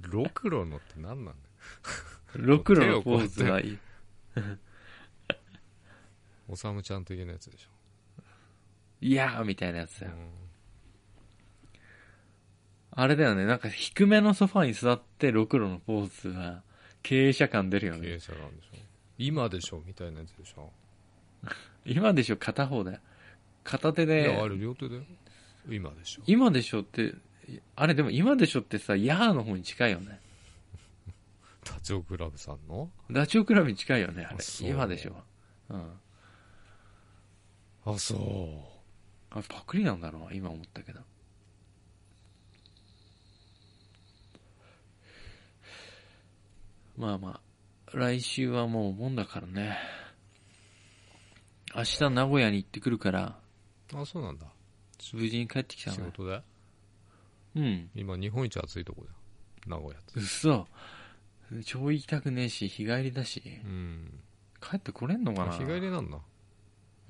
[0.08, 1.36] ロクロのって何なんだよ
[2.34, 3.78] ロクロのポーズはいい。
[6.52, 7.70] おさむちゃん的なやつでしょ、
[9.00, 10.12] いやーみたいなやつだよ。
[10.12, 10.16] う
[12.94, 16.62] あれだよね、なんか低めのソファに座ってロクロのポーズは、
[17.02, 18.12] 経営者感出るよん、経ね。
[18.16, 18.68] 営者なんでしょ
[19.16, 20.70] 今でしょみたいなやつでしょ
[21.86, 23.00] 今でしょ、片方だよ。
[23.64, 25.02] 片手いでやあ、れ両手だよ
[25.70, 27.14] 今でしょ今でしょって、
[27.76, 30.20] あれでも今でしょってさ、ヤーの方に近いよね。
[31.64, 32.90] ダチョウ倶楽部さんの？
[33.10, 35.16] ダチョウ倶楽部に近いよね、あれ今でしょ。
[35.70, 35.92] うん。
[37.84, 38.14] あそ
[39.30, 41.00] あれパクリなんだろうな、今思ったけど。
[46.96, 47.40] まあまあ、
[47.92, 49.78] 来週はもうお盆だからね。
[51.74, 53.38] 明日名古屋に行ってくるから、
[53.94, 54.46] うあそうなんだ
[55.14, 55.96] 無事に帰ってきたの。
[55.96, 56.42] 仕事で？
[57.56, 57.90] うん。
[57.94, 59.14] 今日本一暑いとこだよ
[59.66, 60.68] 名古屋って嘘。
[61.64, 63.42] 超行きたくねえし、日帰りだし。
[63.64, 64.20] うん
[64.60, 65.54] 帰ってこれんのかな？
[65.54, 66.18] あ日帰りなんだ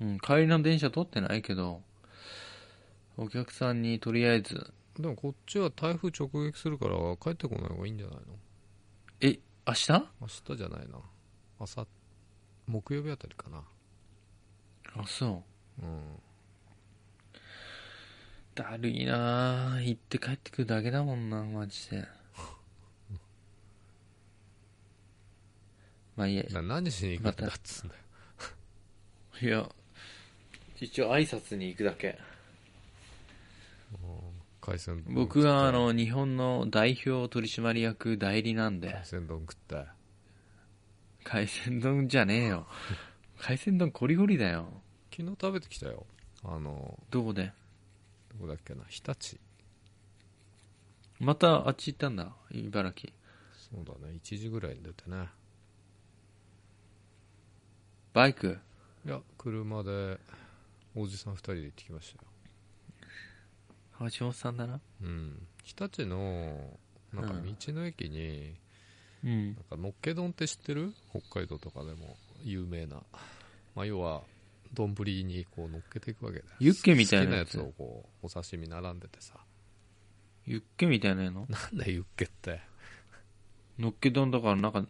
[0.01, 1.81] うん、帰りの電車取ってないけど、
[3.17, 8.21] お客さんにとりあえず、でもこっちは台風直撃するから帰ってこない方がいいんじゃないの？
[9.21, 9.91] え、明日？
[9.91, 10.99] 明日じゃないな。
[11.59, 11.87] 朝
[12.67, 13.63] 木曜日あたりかな。
[14.95, 15.43] あ、そ
[15.81, 15.85] う。
[15.85, 16.01] うん。
[18.55, 19.77] だるいな。
[19.77, 22.07] ぁ行って帰ってくるだけだもんな、マジで。
[26.15, 26.43] まあいいや。
[26.51, 28.01] な何しに行くんだっつうんだよ。
[29.41, 29.69] いや、
[30.83, 32.19] 一応挨拶に行くだけ。
[34.59, 38.89] 海鮮丼僕はあの、日本の代表取締役代理なんで。
[38.93, 39.85] 海、鮮丼食って
[41.23, 42.67] 海鮮丼じゃねえよ。
[43.39, 44.81] 海鮮丼コリゴリだよ。
[45.11, 46.05] 昨日食べてきたよ。
[46.43, 47.53] あのどこで？
[48.33, 48.83] どこだっけな？
[48.89, 49.39] 日立。
[51.19, 53.13] またあっち行ったんだ、茨城。
[53.53, 54.19] そうだね。
[54.21, 55.29] 1時ぐらいに出てね。
[58.13, 58.59] バイク？
[59.05, 60.19] いや車で
[60.95, 64.09] おじさん2人で行ってきましたよ。
[64.11, 64.79] 橋本さんだな。
[65.01, 65.47] うん。
[65.63, 66.77] 日立の
[67.13, 68.55] なんか道の駅に、
[69.23, 69.45] うん。
[69.47, 69.55] なん。
[69.55, 70.93] かのっけ丼って知ってる？
[71.11, 72.97] 北海道とかでも有名な、
[73.75, 74.21] まあ、要は
[74.73, 76.51] 丼にこう乗っけていくわけだよ。
[76.59, 77.57] ユッケみたいなやつ？
[77.57, 79.35] 好きなやつをこうお刺身並んでてさ。
[80.45, 81.45] ユッケみたいなの？
[81.47, 82.59] なんだユッケって。
[83.79, 84.85] のっけ丼だからなんか、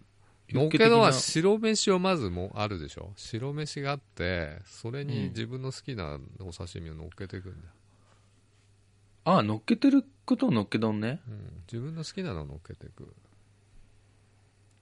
[0.54, 3.12] のっけ丼は白飯をまずもあるでしょ？
[3.16, 5.30] 白飯があってそれにうん。
[5.30, 7.58] 自分の好きなお刺身を乗っけていくんだ。
[7.58, 7.64] よ、
[9.24, 11.20] 的なあ、のっけてることをのっけ丼ね。
[11.28, 13.14] うん、自分の好きなのを乗っけていく。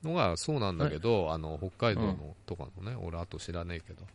[0.03, 4.05] のがそうなんだけどあの北海道のとかのね、俺あと知らねえけど。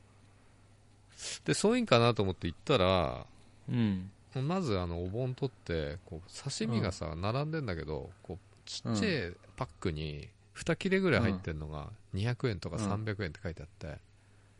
[1.44, 3.24] でそういんかなと思って行ったら
[3.68, 4.10] うん。
[4.34, 13.92] まずあのお盆取ってこう刺身がさ、並んでんだけどこうちっちゃいパックに2切れぐらい入ってんのが200円とかうん300円って書いてあって、こ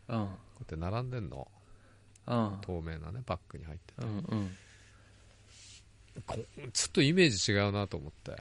[0.09, 0.17] うん。
[0.17, 0.29] うや
[0.63, 1.47] って並んでんの
[2.27, 2.57] うん。
[2.61, 4.17] 透明なねパックに入っててうん。
[4.17, 4.57] うん。
[6.25, 6.37] こ
[6.73, 8.31] ちょっとイメージ違うなと思って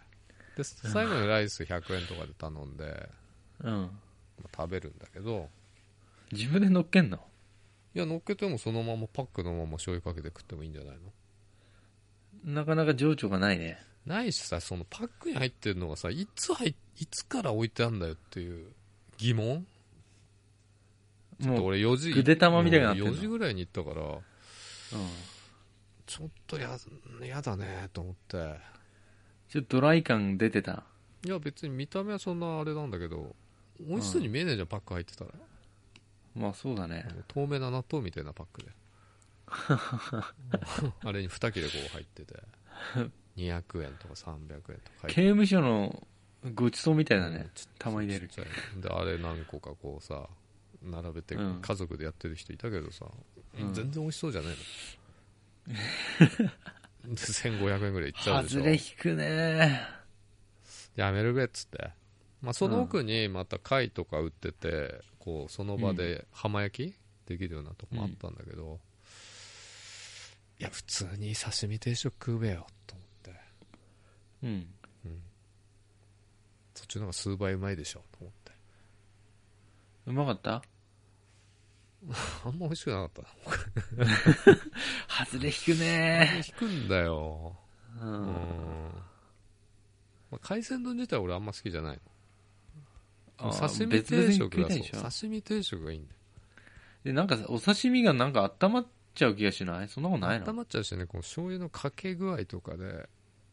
[0.56, 3.08] で最後にライス100円とかで頼んで、
[3.62, 3.70] うん。
[3.72, 3.90] ま
[4.44, 5.48] あ食べるんだけど
[6.32, 7.18] 自分で乗っけんの？
[7.94, 10.96] いや乗っけてもそのままパックのまま醤油かけて食ってもいいんじゃない
[12.44, 12.54] の？
[12.54, 13.78] なかなか情緒がないね。
[14.06, 18.68] ないしさそのパックに入ってるのがさいつ入っいつから置いてあんだよっていう
[19.18, 19.66] 疑問？
[21.42, 24.20] ちょっと俺4時ぐで玉みたいになってんの？4時ぐらいに行ったからうん。
[26.06, 26.78] ちょっとや
[27.22, 28.54] やだねと思って。
[29.48, 30.84] ちょっとドライ感出てた？
[31.24, 33.34] いや別に見た目はそんなあれなんだけど
[33.80, 35.30] 美味しそうに見えないじゃん、パック入ってたら。
[36.34, 37.06] まあそうだね。
[37.28, 38.68] 透明な納豆みたいなパックで。
[41.04, 42.34] あれに2切れこう入ってて
[43.36, 44.72] 200円とか300円とか
[45.02, 45.14] 入って。
[45.14, 46.06] 刑務所の
[46.54, 47.50] ごちそうみたいだねうん。
[47.78, 48.28] たまに出る。
[48.28, 48.34] ちっ。
[48.36, 48.82] ちゃい。
[48.82, 50.28] であれ何個かこうさ
[50.82, 51.60] 並べてうん。
[51.60, 53.06] 家族でやってる人いたけどさ、
[53.58, 53.74] うん。
[53.74, 54.56] 全然美味しそうじゃないの。
[57.06, 58.60] で1500円ぐらいいっちゃうでしょ。
[58.60, 59.80] 外れ引くね。
[60.96, 61.90] やめるべっつって、
[62.42, 66.94] まあ、その奥にまた貝とか売っててこうその場で浜焼き
[67.26, 68.78] できるようなとこもあったんだけど、
[70.58, 73.04] いや普通に刺身定食食うべよと思
[74.54, 74.68] って、
[75.06, 75.22] うん。
[76.74, 78.52] 途ちの方が数倍うまいでしょと思って。
[80.06, 80.62] うまかった？
[82.44, 83.22] あんま美味しくなかった。
[85.24, 86.42] 外れ引くね。
[86.46, 87.56] 引くんだよ。
[88.00, 88.12] ううん。
[88.12, 88.26] ん。
[90.30, 92.00] まあ、海鮮丼自体は俺あんま好きじゃない
[93.38, 93.48] の。
[93.50, 94.98] あ刺身定食だ食いたいでしょ。
[94.98, 96.16] そう刺身定食がいいんだよ。
[97.04, 99.88] で、なんかお刺身がなんか温まっちゃう気がしない？
[99.88, 100.46] そんなことないの？
[100.46, 103.08] 温まっちゃうしねこの醤油のかけ具合とかで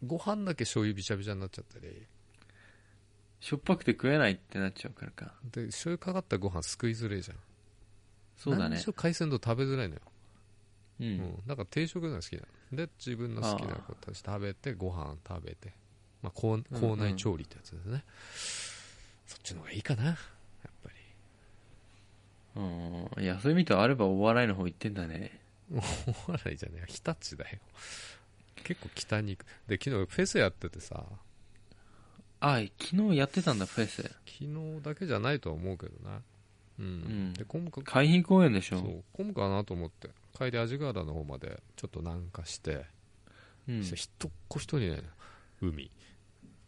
[0.06, 2.06] ご飯だけ醤油びちゃびちゃになっちゃったり。
[3.40, 5.34] しょっぱくて食えないってなっちゃうからか。
[5.52, 7.38] で醤油かかったご飯すくいづれえじゃん。
[8.38, 8.76] そうだね。
[8.76, 8.88] 何し。
[8.88, 10.02] ろ海鮮丼食べづらいのよ、
[11.00, 11.04] う。
[11.04, 11.12] うん。
[11.18, 12.42] ん、だから定食が好きな
[12.72, 12.78] の。
[12.78, 15.74] で自分の好きなことして食べてご飯食べて、
[16.22, 18.04] まあ、校うん校内調理ってやつですね、
[19.28, 20.06] そっちの方がいいかな。
[20.06, 20.16] やっ
[20.84, 20.90] ぱ
[22.56, 22.62] り。
[22.62, 23.24] うん。
[23.24, 25.40] いや、そういう意味とあればお笑いの方行ってんだね。
[26.28, 27.60] お笑いじゃねえ日立だよ
[28.64, 29.48] 結構北に行く。
[29.68, 31.04] で昨日フェスやっててさ。
[32.40, 34.02] あ、昨日やってたんだ、フェス。
[34.02, 34.12] 昨
[34.46, 36.22] 日だけじゃないとは思うけどな。
[36.80, 36.86] うん、
[37.30, 37.34] ん。
[37.34, 38.80] で混むか海浜公園でしょ？
[38.80, 40.10] そう混むかなと思って。
[40.38, 42.86] 帰り味ヶ原の方までちょっと南下して、
[43.68, 43.84] うん。
[43.84, 45.04] そしたら一っ子一人ね
[45.62, 45.92] 海。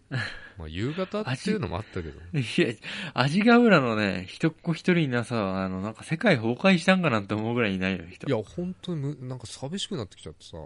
[0.57, 2.11] まあ夕方っていうのもあったけど。
[2.37, 2.73] いや、
[3.15, 8.27] 味ヶ浦のね、一っ子一人いなさ、あの、なんか世界崩壊したんかなって思うぐらいいないよ、人。
[8.27, 10.57] いや本当にむなんか寂しくなってきちゃってさ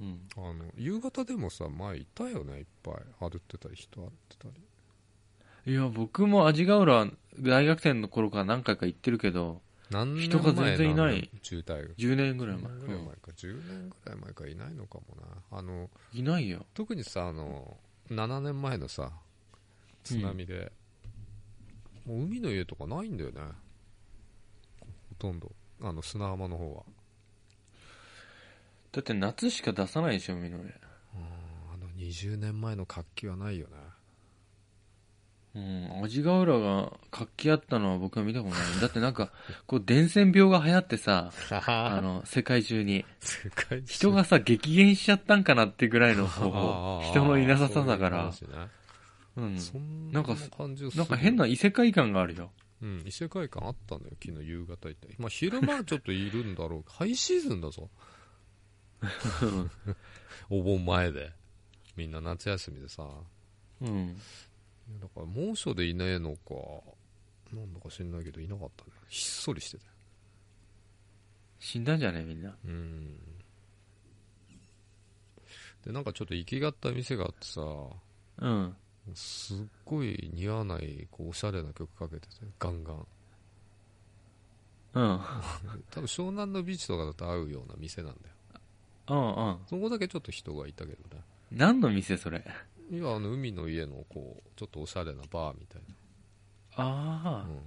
[0.00, 0.20] うん。
[0.36, 2.58] あの夕方でもさ前いたよね？
[2.58, 2.94] いっぱい。
[3.20, 5.72] 歩ってたり人歩ってたり。
[5.72, 11.30] いや、僕も味ヶ浦、大学生の頃から何回か行ってるけど、人が全然いない。
[11.42, 11.88] 渋滞。
[11.88, 12.72] が10年ぐらい前。
[12.72, 15.16] 10年ぐらい前か、10年ぐらい前かいないのかも
[15.50, 15.58] な。
[15.58, 16.64] あのうんいないよ。
[16.74, 17.76] 特にさあの
[18.10, 19.12] 7年前のさ
[20.04, 20.72] 津波で、
[22.06, 23.40] もう海の家とかないんだよね。
[24.80, 24.86] ほ
[25.18, 25.52] とんど。
[25.82, 26.82] あの砂浜の方は
[28.98, 30.74] だって夏しか出さないでしょ、海の上。
[31.72, 33.74] あの20年前の活気はないよね
[35.54, 38.80] うん、味ヶ浦が活気あったのは僕は見たことない。
[38.80, 39.30] だってなんか、
[39.66, 41.32] こう伝染病が流行ってさ、
[41.66, 43.04] あの、世界中に。
[43.20, 48.32] 世界中人がさ、激減しちゃったんかなってぐらいの、あこあう人のいなささだから。
[48.32, 48.72] そういう話ね
[49.36, 49.58] うん。
[49.60, 52.50] そんなんかなんか変な異世界感があるよ。
[52.82, 57.90] うん、異世界感あったんだよ昨日夕方行ってまあ昼間はちょっといるんだろう ハイシーズンだぞ
[60.50, 61.32] お盆前で
[61.96, 63.06] みんな夏休みでさ
[63.80, 64.16] うん。
[65.00, 66.54] だから猛暑でいねえのか
[67.52, 69.92] なんだか知んないけどいなかったねひっそりしてたよ
[71.60, 72.56] 死んだんじゃねみんな？
[72.64, 73.18] うん
[75.84, 77.60] でなんかちょっと行きがった店があってさ
[78.38, 78.76] うん。
[79.14, 83.06] すっごい似合わないこうおしゃれな曲かけててガンガン
[84.94, 85.20] うん。
[85.90, 88.34] 多分湘南のビーチとかだと合うような店なんだよ
[89.10, 89.58] うんうん。
[89.66, 92.44] そこだけちょっと人がいたけどね何の店それ？
[92.90, 95.82] いやあの海の家のこうちょっとおしゃれなバーみたい
[96.76, 97.52] あな、あう。
[97.52, 97.60] ん、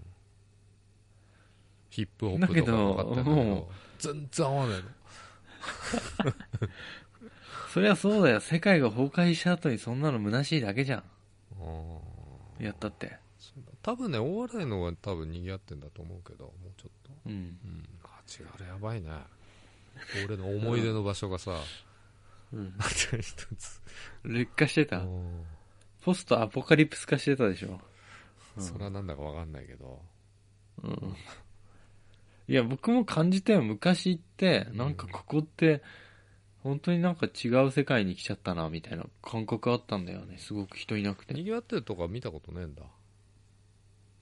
[1.90, 3.70] ヒップホップとか分かってんだけど
[4.00, 4.90] 全然合わないの
[7.74, 8.40] そりゃそうだよ。
[8.42, 11.04] 世界が崩壊した後にそんなの虚しいだけじゃん。
[12.64, 13.18] やったって。
[13.82, 17.34] 多分ね大笑いの方が多分賑わってんだと思うけどもうちょっとうん。
[17.34, 17.58] うん
[18.04, 19.10] あ違うあれやばいね
[20.26, 21.52] 俺の思い出の場所がさ
[22.54, 22.74] うん。
[22.78, 23.22] また一
[23.58, 23.82] つ
[24.24, 25.00] 劣化してた。
[25.00, 25.44] うん
[26.02, 27.80] ポストアポカリプス化してたでしょ。
[28.58, 30.02] うんそれはなんだか分かんないけど
[30.84, 31.16] うん。
[32.48, 33.62] いや、僕も感じたよ。
[33.62, 35.82] 昔行って、なんかここって、
[36.64, 40.38] 本当になんか違う世界に来ちゃったな、みたいな感覚あったんだよね。
[40.38, 41.34] すごく人いなくて。
[41.34, 42.84] 賑わってるとか見たことねえんだ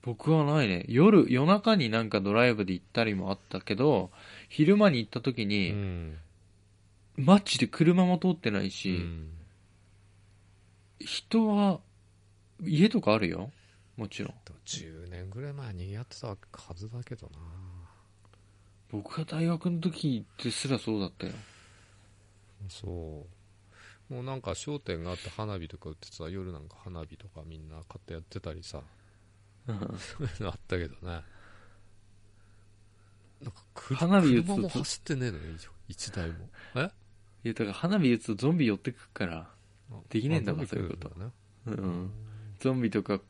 [0.02, 0.84] 僕はないね。
[0.88, 4.10] 夜、夜中になんかドライブで行ったりもあったけど、
[4.48, 6.18] 昼間に行った時うに、ん、
[7.16, 9.30] マジで車も通ってないうし、ん、
[11.00, 11.80] 人は、
[12.62, 13.50] 家とかあるよ。
[13.96, 14.34] もちろん。
[14.46, 17.38] でも10年ぐらい前に賑わってたはずだけどな
[18.90, 21.32] 僕が大学の時ですらそうだったよ。
[22.68, 23.26] そ
[24.10, 28.82] うもうなんか商店があって花火とか売ってさ夜なんか花火とかみんな買ってやってたりさ
[29.66, 29.72] そ
[30.20, 31.22] ういうのあったけどね。
[33.42, 35.42] なんかく花火打つと車も走ってねえのよ
[35.88, 36.34] 一台も。
[36.74, 36.90] え？
[37.44, 39.48] いや、だから花火打つとゾンビ寄ってくから、
[40.10, 41.08] できねえんだもんあそういうこと。
[41.18, 41.30] ね。
[41.66, 42.10] うん。
[42.58, 43.20] ゾンビとか、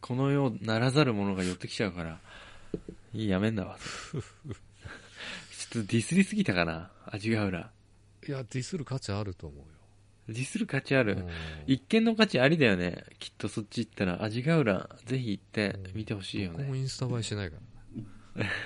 [0.00, 2.20] この世ならざる者が寄ってきちゃうから、
[3.14, 3.78] いい、やめんだわ。
[4.12, 4.22] ちょっ
[5.84, 7.70] とディスりすぎたかな味が浦。
[8.26, 9.64] いやディスる価値あると思うよ
[10.28, 11.12] ディスる価値ある。
[11.14, 11.28] うん。
[11.66, 13.04] 一見の価値ありだよね。
[13.18, 16.80] きっとそっち行ったら、味が浦、ぜひ行って見てほしいよ僕もね。
[16.80, 17.56] インスタ映えしないか
[18.36, 18.44] ら。
[18.44, 18.50] ね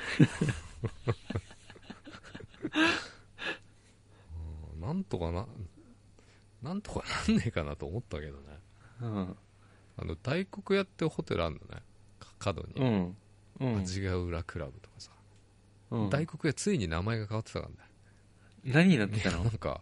[4.74, 4.80] うん。
[4.80, 5.46] なんとかな
[6.62, 8.58] なんとかなんねえかなと思ったけどね。
[9.00, 9.36] うん。
[9.98, 11.82] あの大黒屋ってホテルあるのね。
[12.18, 13.16] か角に、うん。
[13.60, 13.78] うん。
[13.82, 15.12] 味ヶ浦クラブとかさ、
[15.92, 16.10] うん。
[16.10, 17.76] 大黒屋ついに名前が変わってたからね。
[18.64, 19.44] 何になってたの？
[19.44, 19.80] なんか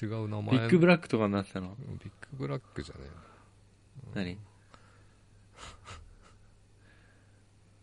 [0.00, 1.74] 違う名前ビッグブラックとかになってたの？
[2.02, 3.10] ビッグブラックじゃねえ
[4.14, 4.38] 何？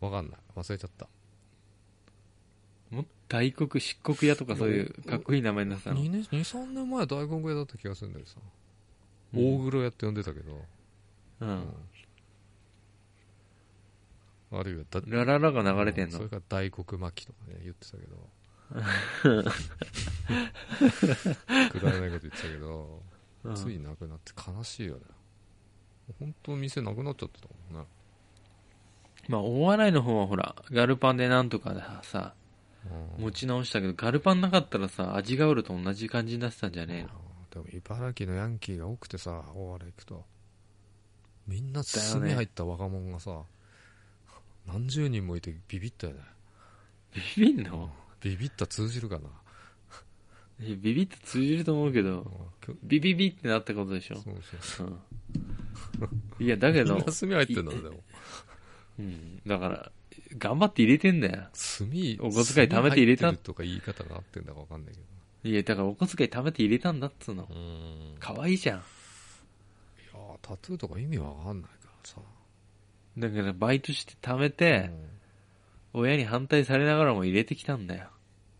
[0.00, 0.40] わかんない。
[0.54, 1.08] 忘れちゃった。
[2.90, 8.36] もっ大黒漆黒屋とかそういうかっこいい名前になってたの？2年23年前大黒屋だった気がするんだけどさ、
[9.34, 9.64] うん。
[9.66, 10.64] 大黒屋って呼んでたけど、
[11.40, 11.64] うん。
[14.52, 16.16] あるいはだラララが流れてんの？
[16.18, 18.16] それから大黒巻きとかね言ってたけど
[21.70, 23.02] くだらないこと言ってたけど、
[23.44, 23.54] うん。
[23.54, 25.02] ついなくなって悲しいよね。
[26.18, 27.88] 本当店なくなっちゃってたもんね。
[29.28, 32.34] まあ、大笑いの方はほら、ガルパンでなんとかでさ、
[33.18, 33.24] うん。
[33.24, 37.08] 持ち直したけど、ガルパンなかったらさ、味がおると同じ感じになってたんじゃねえの？
[37.50, 40.24] でも茨城のヤンキーが多くてさ大原行くと。
[41.46, 43.42] みんなだよね炭入った若者がさ、
[44.66, 46.20] 何十人もいてビビったよね。
[47.36, 47.90] ビビんの？
[48.20, 49.28] ビビった通じるかな、
[50.66, 52.50] いやビビって通じると思うけど、
[52.82, 54.16] ビビビってなったことでしょ？
[54.16, 54.98] そうそうそう
[56.38, 56.44] うん。
[56.44, 58.00] いや、だけどみんな、炭入ってんだでも
[58.98, 59.42] うん。
[59.46, 59.92] だから、
[60.38, 61.34] 頑張って入れてんだよ。
[61.34, 61.88] 炭
[62.20, 67.48] お小遣い貯めて入れたとか言い方が合ってんだか分かんないけどいや、だからお小遣い貯めて入れたんだっつうの。
[67.50, 68.78] うんい可愛いじゃん。
[68.78, 72.20] やータトゥーとか意味わかんないからさ、
[73.18, 74.90] だからバイトして貯めて、
[75.98, 78.08] 親に反対されながらも入れてきたんだよ。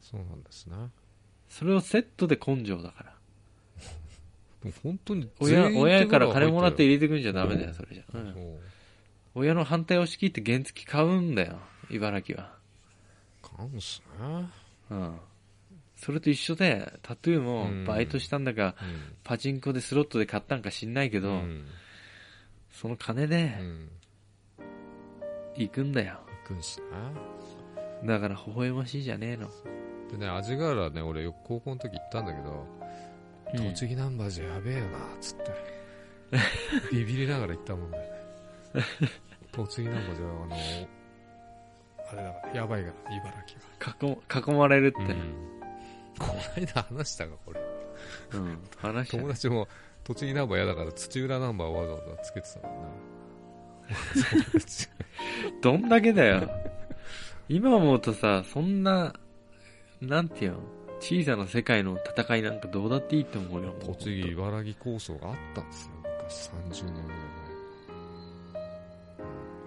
[0.01, 0.77] そうなんですね
[1.49, 3.15] それをセットで根性だから。
[4.65, 8.05] でも本当に親、親から金もらってい入れてくんじゃダメだよ、それじゃ。
[8.15, 8.59] うん。
[9.35, 11.59] 親の反対を押し切って原付買うんだよ、
[11.91, 12.57] 茨城は。
[13.43, 14.49] かんすね
[14.91, 15.19] うん。
[15.97, 18.75] それと一緒で、タトゥーうんもバイトしたんだか、
[19.25, 21.67] パチンコでスロットで買ったんか知んないけど、うんうん
[22.71, 23.89] その金でうん
[25.57, 26.26] 行くんだよ。
[26.47, 26.87] 行くんすね
[28.05, 29.49] だから微笑ましいじゃねえの。
[30.11, 32.67] でね味ヶ原ね俺よく高校の時行ったんだけど、
[33.55, 33.73] うん。
[33.73, 35.45] 栃木ナンバーじゃやべえよなっつって。
[36.93, 37.99] ビビりながら行ったもんね。
[39.53, 40.49] 栃木ナンバーじゃあの
[42.13, 43.45] あれだからやばいから茨
[43.97, 44.99] 城囲囲まれるって。
[44.99, 45.15] が、
[46.19, 47.61] この間話したかこれ。
[48.35, 48.59] うん。
[48.77, 49.17] 話した。
[49.17, 49.69] 友達も
[50.05, 52.89] 栃木ナンバー嫌だから土浦ナンバーをわざわざつけてたもんな。
[52.89, 53.26] 友達
[55.63, 56.51] どんだけだよ。
[57.49, 59.15] 今思うとさ、そんな、
[60.01, 60.59] なんていうの、
[61.01, 63.75] 小さな世界の戦いなんかどうだっていいと思うよ。
[63.85, 66.51] 栃木茨城構想があったんですよ昔
[66.83, 67.27] 30年ぐらい前、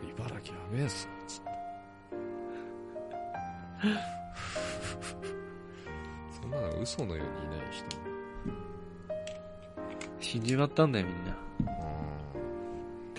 [0.04, 1.50] うん茨城やべえっすよつって
[6.42, 7.86] そんなの嘘のようにいない人
[10.20, 11.49] 死んじまったんだよ、みんな。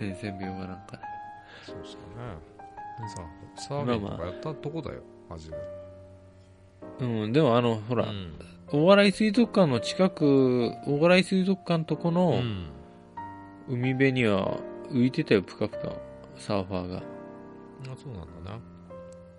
[0.00, 1.02] うん伝染病がなんかで。
[1.66, 2.50] そうっすよね。
[2.98, 5.56] でさサーフィンとかやったとこだよマジで
[7.00, 8.34] うん、でもあの、ほら、うん。
[8.72, 12.70] 大洗水族館の近く、大洗水族館とこうのん。
[13.68, 14.58] 海辺には
[14.90, 15.92] 浮いてたよ、ぷかぷか、
[16.36, 16.98] サーファーが。
[16.98, 17.02] あ
[17.96, 18.58] そうなんだな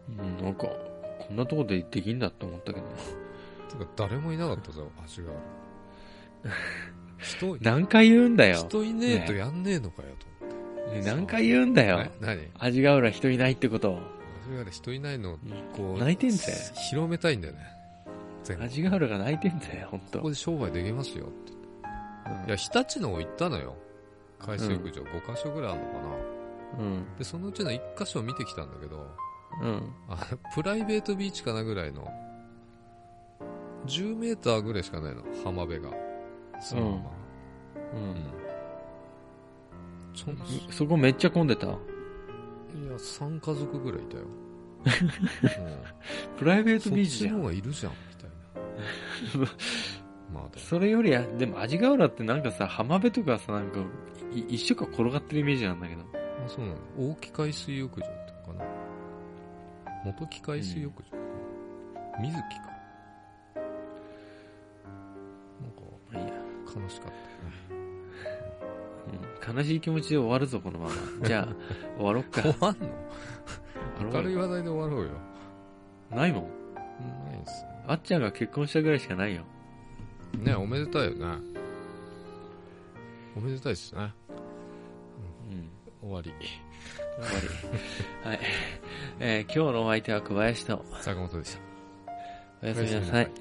[0.10, 2.94] うん、なんか、こんなとこでできんだって思ったけどね。
[3.70, 5.28] てか誰もいなかったぞ味が。
[7.20, 8.56] 人何回言うんだよ。
[8.58, 10.31] 人いねえとやんねえのかよと
[11.00, 12.00] ね何回言うんだよ。
[12.02, 12.12] え。
[12.20, 12.42] 何？
[12.60, 13.92] 味が浦人いないってこと。
[13.92, 14.00] を。
[14.48, 15.38] 味が人いないのを
[15.76, 16.54] こう泣いてんぜ。
[16.90, 17.60] 広めたいんだよね。
[18.60, 20.20] 味が浦が泣いてんぜ、ほんと。
[20.20, 20.30] ここ。
[20.30, 21.54] で商売できますよって。
[21.54, 22.48] うん。
[22.48, 23.76] いや日立の行ったのよ。
[24.40, 25.04] 海水浴場。
[25.04, 26.00] 5カ所ぐらいあるのかな、
[26.80, 27.06] うん。
[27.18, 29.08] でそのうちの1箇所見てきたんだけど
[29.62, 29.94] うん。
[30.10, 30.18] あ
[30.56, 32.12] プライベートビーチかなぐらいの
[33.86, 35.22] 10メーターぐらいしかないの。
[35.44, 35.92] 浜辺が。
[36.60, 36.96] そのまま。
[37.94, 38.41] ううん、ちょん
[40.14, 40.72] ん。
[40.72, 41.68] そこめっちゃ混んでた？
[41.68, 41.76] いや
[42.98, 44.24] 3家族ぐらいいたよ、
[46.40, 47.32] プライベーうん、そっトビーチじゃん。
[47.32, 48.30] ちの方がいるじゃんみたい
[49.42, 49.48] な
[50.42, 53.80] まあそれよりや、でも味が浦ってなんかさ、浜辺とかさ、なんか、
[54.34, 56.02] い一緒か転がってるイメージなんだけど。
[56.02, 56.06] あ
[56.48, 58.72] そうなの大木海水浴場っていうのかな
[60.06, 61.24] 元木海水浴場かな、
[62.22, 62.72] 水木か
[65.62, 66.82] なんか。
[66.82, 67.81] 悲しかった。
[69.46, 70.94] 悲しい気持ちで終わるぞ、このまま。
[71.28, 71.56] じゃあ、
[71.98, 72.42] 終わろっか。
[72.42, 74.12] 終わんの？
[74.14, 75.12] 明るいう話題で終わろうよ
[76.12, 76.44] ないもん。
[76.44, 76.50] な
[77.36, 79.42] いっすあっちゃんが結婚したぐらいしかないよ。
[80.38, 81.26] ねねおめでたいよね
[83.36, 84.14] おめでたいっすね
[86.02, 86.10] うん。
[86.10, 86.34] 終わり
[87.22, 87.42] 終わ
[88.24, 88.30] り。
[88.30, 88.40] はい。
[89.20, 91.60] えー今日のお相手は小林と、坂本でした
[92.64, 93.32] おやすみなさい。